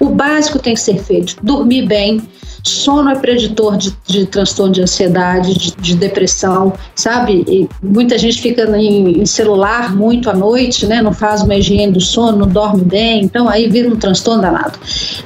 O 0.00 0.06
básico 0.06 0.58
tem 0.58 0.74
que 0.74 0.80
ser 0.80 0.98
feito: 0.98 1.36
dormir 1.42 1.86
bem. 1.86 2.20
Sono 2.66 3.10
é 3.10 3.14
preditor 3.14 3.76
de, 3.76 3.94
de 4.06 4.26
transtorno 4.26 4.72
de 4.72 4.82
ansiedade, 4.82 5.52
de, 5.54 5.76
de 5.76 5.94
depressão, 5.96 6.72
sabe? 6.94 7.44
E 7.46 7.68
muita 7.82 8.16
gente 8.16 8.40
fica 8.40 8.62
em, 8.76 9.20
em 9.20 9.26
celular 9.26 9.94
muito 9.94 10.30
à 10.30 10.34
noite, 10.34 10.86
né? 10.86 11.02
Não 11.02 11.12
faz 11.12 11.42
uma 11.42 11.54
higiene 11.54 11.92
do 11.92 12.00
sono, 12.00 12.38
não 12.38 12.48
dorme 12.48 12.82
bem, 12.82 13.22
então 13.22 13.48
aí 13.48 13.68
vira 13.68 13.88
um 13.88 13.96
transtorno 13.96 14.40
danado. 14.40 14.78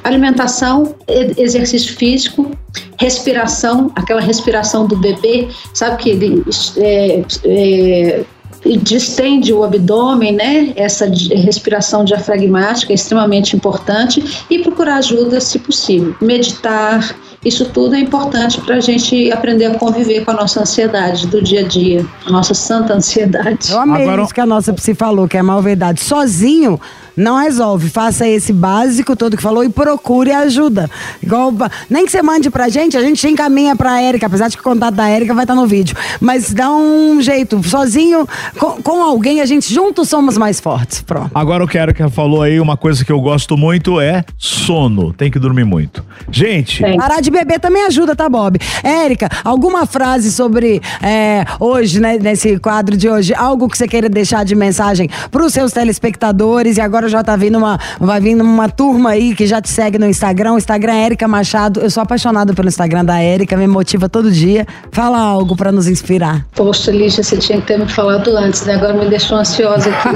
Alimentação, 0.02 0.96
exercício 1.06 1.96
físico, 1.96 2.50
respiração, 2.98 3.92
aquela 3.94 4.20
respiração 4.20 4.86
do 4.86 4.96
bebê, 4.96 5.48
sabe 5.72 6.02
que 6.02 6.10
ele 6.10 6.44
é, 6.76 7.22
é, 7.44 8.24
e 8.68 8.76
distende 8.76 9.52
o 9.52 9.64
abdômen, 9.64 10.32
né? 10.32 10.72
Essa 10.76 11.06
respiração 11.06 12.04
diafragmática 12.04 12.92
é 12.92 12.94
extremamente 12.94 13.56
importante 13.56 14.44
e 14.50 14.58
procurar 14.58 14.98
ajuda 14.98 15.40
se 15.40 15.58
possível. 15.58 16.14
Meditar, 16.20 17.16
isso 17.44 17.66
tudo 17.66 17.94
é 17.94 18.00
importante 18.00 18.60
para 18.60 18.76
a 18.76 18.80
gente 18.80 19.30
aprender 19.30 19.66
a 19.66 19.74
conviver 19.74 20.24
com 20.24 20.30
a 20.32 20.34
nossa 20.34 20.60
ansiedade 20.60 21.26
do 21.26 21.42
dia 21.42 21.60
a 21.60 21.62
dia, 21.62 22.04
a 22.26 22.30
nossa 22.30 22.54
santa 22.54 22.94
ansiedade. 22.94 23.70
Eu 23.70 23.80
amei 23.80 24.06
isso 24.22 24.34
que 24.34 24.40
a 24.40 24.46
nossa 24.46 24.72
psi 24.72 24.94
falou, 24.94 25.28
que 25.28 25.36
é 25.36 25.42
mal 25.42 25.62
verdade. 25.62 26.00
Sozinho 26.00 26.80
não 27.18 27.36
resolve. 27.36 27.90
Faça 27.90 28.26
esse 28.26 28.52
básico 28.52 29.16
todo 29.16 29.36
que 29.36 29.42
falou 29.42 29.64
e 29.64 29.68
procure 29.68 30.30
ajuda. 30.30 30.88
Igual, 31.22 31.52
nem 31.90 32.06
que 32.06 32.12
você 32.12 32.22
mande 32.22 32.48
pra 32.48 32.68
gente, 32.68 32.96
a 32.96 33.02
gente 33.02 33.26
encaminha 33.26 33.74
pra 33.74 34.00
Érica, 34.00 34.26
apesar 34.26 34.48
de 34.48 34.56
que 34.56 34.60
o 34.60 34.64
contato 34.64 34.94
da 34.94 35.08
Érica 35.08 35.34
vai 35.34 35.44
estar 35.44 35.54
no 35.54 35.66
vídeo. 35.66 35.96
Mas 36.20 36.54
dá 36.54 36.70
um 36.70 37.20
jeito. 37.20 37.60
Sozinho, 37.62 38.26
com, 38.58 38.80
com 38.80 39.02
alguém, 39.02 39.40
a 39.40 39.46
gente 39.46 39.72
juntos 39.72 40.08
somos 40.08 40.38
mais 40.38 40.60
fortes. 40.60 41.02
Pronto. 41.02 41.30
Agora 41.34 41.64
eu 41.64 41.68
quero 41.68 41.92
que 41.92 42.00
ela 42.00 42.10
falou 42.10 42.42
aí 42.42 42.60
uma 42.60 42.76
coisa 42.76 43.04
que 43.04 43.10
eu 43.10 43.20
gosto 43.20 43.56
muito 43.56 44.00
é 44.00 44.24
sono. 44.36 45.12
Tem 45.12 45.30
que 45.30 45.38
dormir 45.38 45.64
muito. 45.64 46.04
Gente, 46.30 46.82
Parar 46.96 47.20
de 47.20 47.27
de 47.28 47.30
beber 47.30 47.60
também 47.60 47.84
ajuda, 47.84 48.16
tá, 48.16 48.28
Bob? 48.28 48.58
Érica, 48.82 49.28
alguma 49.44 49.86
frase 49.86 50.32
sobre 50.32 50.80
é, 51.02 51.44
hoje, 51.60 52.00
né, 52.00 52.18
nesse 52.18 52.58
quadro 52.58 52.96
de 52.96 53.08
hoje, 53.08 53.34
algo 53.34 53.68
que 53.68 53.76
você 53.76 53.86
queira 53.86 54.08
deixar 54.08 54.44
de 54.44 54.54
mensagem 54.54 55.10
pros 55.30 55.52
seus 55.52 55.72
telespectadores? 55.72 56.78
E 56.78 56.80
agora 56.80 57.08
já 57.08 57.22
tá 57.22 57.36
vindo 57.36 57.58
uma, 57.58 57.78
vai 58.00 58.18
vindo 58.20 58.42
uma 58.42 58.68
turma 58.68 59.10
aí 59.10 59.34
que 59.34 59.46
já 59.46 59.60
te 59.60 59.68
segue 59.68 59.98
no 59.98 60.06
Instagram. 60.06 60.54
O 60.54 60.58
Instagram 60.58 60.94
é 60.94 61.04
Érica 61.04 61.28
Machado. 61.28 61.80
Eu 61.80 61.90
sou 61.90 62.02
apaixonado 62.02 62.54
pelo 62.54 62.68
Instagram 62.68 63.04
da 63.04 63.20
Érica, 63.20 63.56
me 63.56 63.66
motiva 63.66 64.08
todo 64.08 64.30
dia. 64.30 64.66
Fala 64.90 65.18
algo 65.18 65.54
pra 65.54 65.70
nos 65.70 65.86
inspirar. 65.86 66.46
Poxa, 66.54 66.90
Lígia, 66.90 67.22
você 67.22 67.36
tinha 67.36 67.60
que 67.60 67.66
ter 67.66 67.78
me 67.78 67.88
falado 67.88 68.34
antes, 68.36 68.64
né? 68.64 68.74
Agora 68.74 68.94
me 68.94 69.06
deixou 69.10 69.36
ansiosa 69.36 69.90
aqui. 69.90 70.08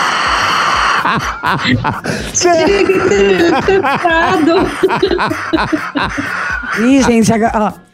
Ih, 6.80 7.02
gente, 7.02 7.34
agora, 7.34 7.74
ó. 7.74 7.88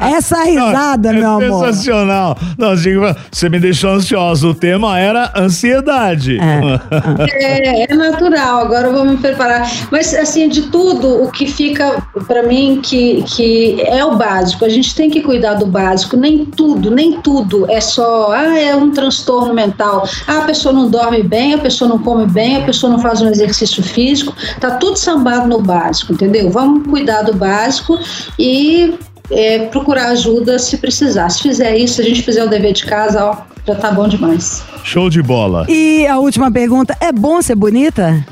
Essa 0.00 0.44
risada, 0.44 1.12
Não, 1.12 1.18
é 1.18 1.20
meu 1.20 1.30
amor. 1.30 1.66
Sensacional. 1.66 2.38
Não, 2.56 2.74
digo, 2.74 3.02
você 3.30 3.48
me 3.48 3.60
deixou 3.60 3.90
ansiosa. 3.90 4.48
O 4.48 4.54
tema 4.54 4.98
era 4.98 5.32
ansiedade. 5.36 6.38
É, 7.34 7.90
é 7.90 7.94
natural, 7.94 8.60
agora 8.60 8.88
eu 8.88 8.92
vou 8.92 9.04
me 9.04 9.16
preparar. 9.16 9.68
Mas, 9.90 10.14
assim, 10.14 10.48
de 10.48 10.62
tudo, 10.62 11.22
o 11.22 11.30
que 11.30 11.46
fica 11.46 12.02
para 12.26 12.42
mim 12.42 12.80
que, 12.82 13.22
que 13.24 13.82
é 13.82 14.04
o 14.04 14.16
básico. 14.16 14.64
A 14.64 14.68
gente 14.68 14.94
tem 14.94 15.10
que 15.10 15.20
cuidar 15.20 15.54
do 15.54 15.66
básico. 15.66 16.16
Nem 16.16 16.44
tudo, 16.44 16.90
nem 16.90 17.20
tudo 17.20 17.70
é 17.70 17.80
só, 17.80 18.32
ah, 18.32 18.58
é 18.58 18.74
um 18.74 18.90
transtorno 18.90 19.52
mental. 19.52 20.08
Ah, 20.26 20.38
a 20.38 20.42
pessoa 20.42 20.72
não 20.72 20.88
dorme 20.88 21.22
bem, 21.22 21.54
a 21.54 21.58
pessoa 21.58 21.88
não 21.88 21.98
come 22.04 22.26
bem, 22.26 22.56
a 22.56 22.64
pessoa 22.64 22.92
não 22.92 23.00
faz 23.00 23.20
um 23.20 23.28
exercício 23.28 23.82
físico. 23.82 24.34
Tá 24.60 24.72
tudo 24.76 24.96
sambado 24.96 25.48
no 25.48 25.60
básico, 25.60 26.12
entendeu? 26.12 26.50
Vamos 26.50 26.86
cuidar 26.86 27.22
do 27.22 27.34
básico 27.34 27.98
e 28.38 28.94
é, 29.30 29.66
procurar 29.66 30.08
ajuda 30.08 30.58
se 30.58 30.76
precisar. 30.76 31.30
Se 31.30 31.42
fizer 31.42 31.76
isso, 31.76 31.94
se 31.94 32.02
a 32.02 32.04
gente 32.04 32.22
fizer 32.22 32.44
o 32.44 32.48
dever 32.48 32.72
de 32.72 32.84
casa, 32.84 33.24
ó, 33.24 33.53
já 33.66 33.74
tá 33.76 33.90
bom 33.92 34.06
demais. 34.08 34.62
Show 34.82 35.08
de 35.08 35.22
bola. 35.22 35.64
E 35.68 36.06
a 36.06 36.18
última 36.18 36.50
pergunta: 36.50 36.96
é 37.00 37.10
bom 37.12 37.40
ser 37.42 37.54
bonita? 37.54 38.24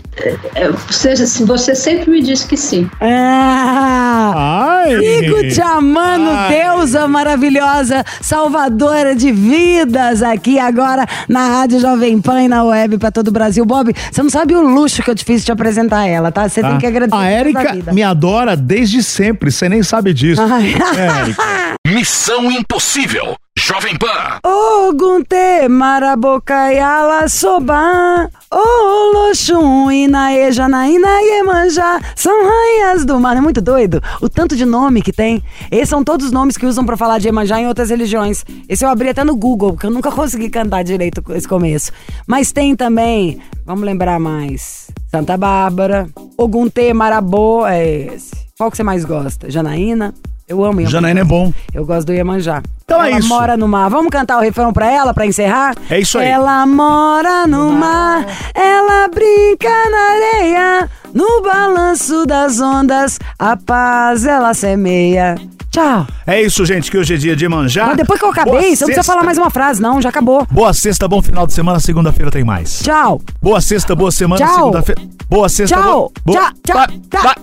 É, 0.55 0.71
Você, 0.71 1.15
você 1.47 1.75
sempre 1.75 2.11
me 2.11 2.21
disse 2.23 2.47
que 2.47 2.57
sim. 2.57 2.89
Ah! 3.01 4.83
Ai! 4.85 4.99
Fico 4.99 5.49
te 5.49 5.61
amando, 5.61 6.29
Ai. 6.31 6.51
deusa 6.53 7.09
maravilhosa, 7.09 8.05
salvadora 8.21 9.15
de 9.17 9.33
vidas, 9.33 10.23
aqui 10.23 10.59
agora 10.59 11.07
na 11.29 11.47
Rádio 11.49 11.81
Jovem 11.81 12.21
Pan 12.21 12.43
e 12.43 12.49
na 12.49 12.63
web 12.65 12.99
pra 12.99 13.11
todo 13.11 13.29
o 13.29 13.33
Brasil. 13.33 13.65
Bob, 13.65 13.93
você 14.11 14.23
não 14.23 14.29
sabe 14.31 14.55
o 14.55 14.61
luxo 14.61 15.03
que 15.03 15.11
eu 15.11 15.15
te 15.15 15.25
fiz 15.25 15.41
de 15.41 15.47
te 15.47 15.53
apresentar 15.53 16.07
ela, 16.07 16.31
tá? 16.31 16.47
Você 16.49 16.61
tem 16.61 16.73
Tá? 16.73 16.79
que 16.79 16.87
agradecer. 16.87 17.17
A 17.23 17.27
Érica 17.31 17.73
vida. 17.73 17.93
me 17.93 18.03
adora 18.03 18.55
desde 18.57 19.03
sempre, 19.03 19.51
você 19.51 19.69
nem 19.69 19.83
sabe 19.83 20.13
disso. 20.13 20.43
Ai. 20.43 20.75
Érica. 20.97 21.43
Missão 21.89 22.51
Impossível. 22.51 23.35
Jovem 23.65 23.97
Pan. 23.97 24.41
Ogunte 24.45 25.69
marabocaiala 25.71 27.29
soba 27.29 28.29
O 28.51 29.13
Loxum, 29.15 29.89
Inaê, 29.89 30.51
Janaína 30.51 31.07
e 31.23 31.39
Emanjá 31.39 32.01
São 32.17 32.43
rainhas 32.45 33.05
do 33.05 33.21
mar. 33.21 33.37
É 33.37 33.41
muito 33.41 33.61
doido 33.61 34.03
o 34.21 34.29
tanto 34.29 34.57
de 34.57 34.65
nome 34.65 35.01
que 35.01 35.13
tem. 35.13 35.41
Esses 35.71 35.91
são 35.91 36.03
todos 36.03 36.27
os 36.27 36.33
nomes 36.33 36.57
que 36.57 36.67
usam 36.67 36.85
pra 36.85 36.97
falar 36.97 37.21
de 37.21 37.29
Emanjá 37.29 37.61
em 37.61 37.69
outras 37.69 37.91
religiões. 37.91 38.45
Esse 38.69 38.85
eu 38.85 38.89
abri 38.89 39.11
até 39.11 39.23
no 39.23 39.37
Google 39.37 39.75
Porque 39.75 39.87
eu 39.87 39.93
nunca 39.93 40.11
consegui 40.11 40.51
cantar 40.51 40.83
direito 40.83 41.23
esse 41.31 41.47
começo. 41.47 41.93
Mas 42.27 42.51
tem 42.51 42.75
também, 42.75 43.41
vamos 43.65 43.85
lembrar 43.85 44.19
mais 44.19 44.89
Santa 45.09 45.37
Bárbara 45.37 46.09
Ogunte 46.37 46.93
Marabô 46.93 47.65
é 47.65 48.13
esse. 48.13 48.33
Qual 48.59 48.73
que 48.73 48.77
você 48.77 48.83
mais 48.83 49.05
gosta? 49.05 49.49
Janaína? 49.49 50.13
Eu 50.53 50.63
amo 50.63 50.81
Iemanjá 50.81 50.91
Janaína 50.91 51.21
é 51.21 51.25
bom. 51.25 51.51
eu 51.73 51.87
gosto 51.87 52.09
do 52.09 52.13
Iemanjá. 52.13 52.63
Então 52.85 53.03
é 53.03 53.09
ela 53.11 53.19
isso. 53.21 53.29
mora 53.29 53.57
no 53.57 53.67
mar. 53.67 53.89
Vamos 53.89 54.11
cantar 54.11 54.37
o 54.37 54.43
refrão 54.43 54.71
pra 54.71 54.91
ela, 54.91 55.15
pra 55.15 55.25
encerrar? 55.25 55.75
É 55.89 55.99
isso 55.99 56.19
aí. 56.19 56.29
Ela 56.29 56.67
mora 56.67 57.47
no 57.47 57.73
mar, 57.73 58.27
ela 58.55 59.09
brinca 59.09 59.71
na 59.91 60.11
areia, 60.11 60.91
no 61.15 61.41
balanço 61.43 62.27
das 62.27 62.61
ondas, 62.61 63.19
a 63.39 63.57
paz 63.57 64.27
ela 64.27 64.53
semeia. 64.53 65.37
Tchau. 65.73 66.07
É 66.27 66.43
isso, 66.43 66.67
gente, 66.67 66.91
que 66.91 66.99
hoje 66.99 67.15
é 67.15 67.17
dia 67.17 67.35
de 67.35 67.49
manjar. 67.49 67.89
Mas 67.89 67.97
depois 67.97 68.21
que 68.21 68.27
eu 68.27 68.31
acabei, 68.31 68.53
Boa 68.53 68.63
você 68.63 68.85
não 68.85 68.87
precisa 68.87 69.03
falar 69.03 69.25
mais 69.25 69.39
uma 69.39 69.49
frase, 69.49 69.81
não, 69.81 70.03
já 70.03 70.11
acabou. 70.11 70.47
Boa 70.51 70.75
sexta, 70.75 71.09
bom 71.09 71.23
final 71.23 71.47
de 71.47 71.55
semana. 71.55 71.81
Segunda-feira 71.81 72.31
tem 72.31 72.45
mais. 72.45 72.81
Tchau. 72.83 73.23
Boa 73.41 73.59
sexta, 73.59 73.95
boa 73.97 74.11
semana. 74.11 74.47
Segunda-feira. 74.47 75.01
Boa 75.31 75.49
sexta. 75.49 75.77
Tchau. 75.77 76.13
boa-. 76.27 76.53
Tchau. 76.63 76.77
Tchau. 76.77 76.87
Tchau. 77.11 77.35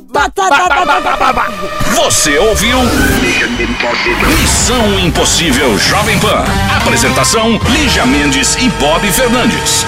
Você 1.96 2.38
ouviu? 2.38 2.78
Missão 4.40 5.00
Impossível 5.00 5.76
Jovem 5.80 6.20
Pan. 6.20 6.44
Apresentação: 6.78 7.60
Lígia 7.72 8.06
Mendes 8.06 8.56
e 8.58 8.70
Bob 8.80 9.08
Fernandes. 9.12 9.88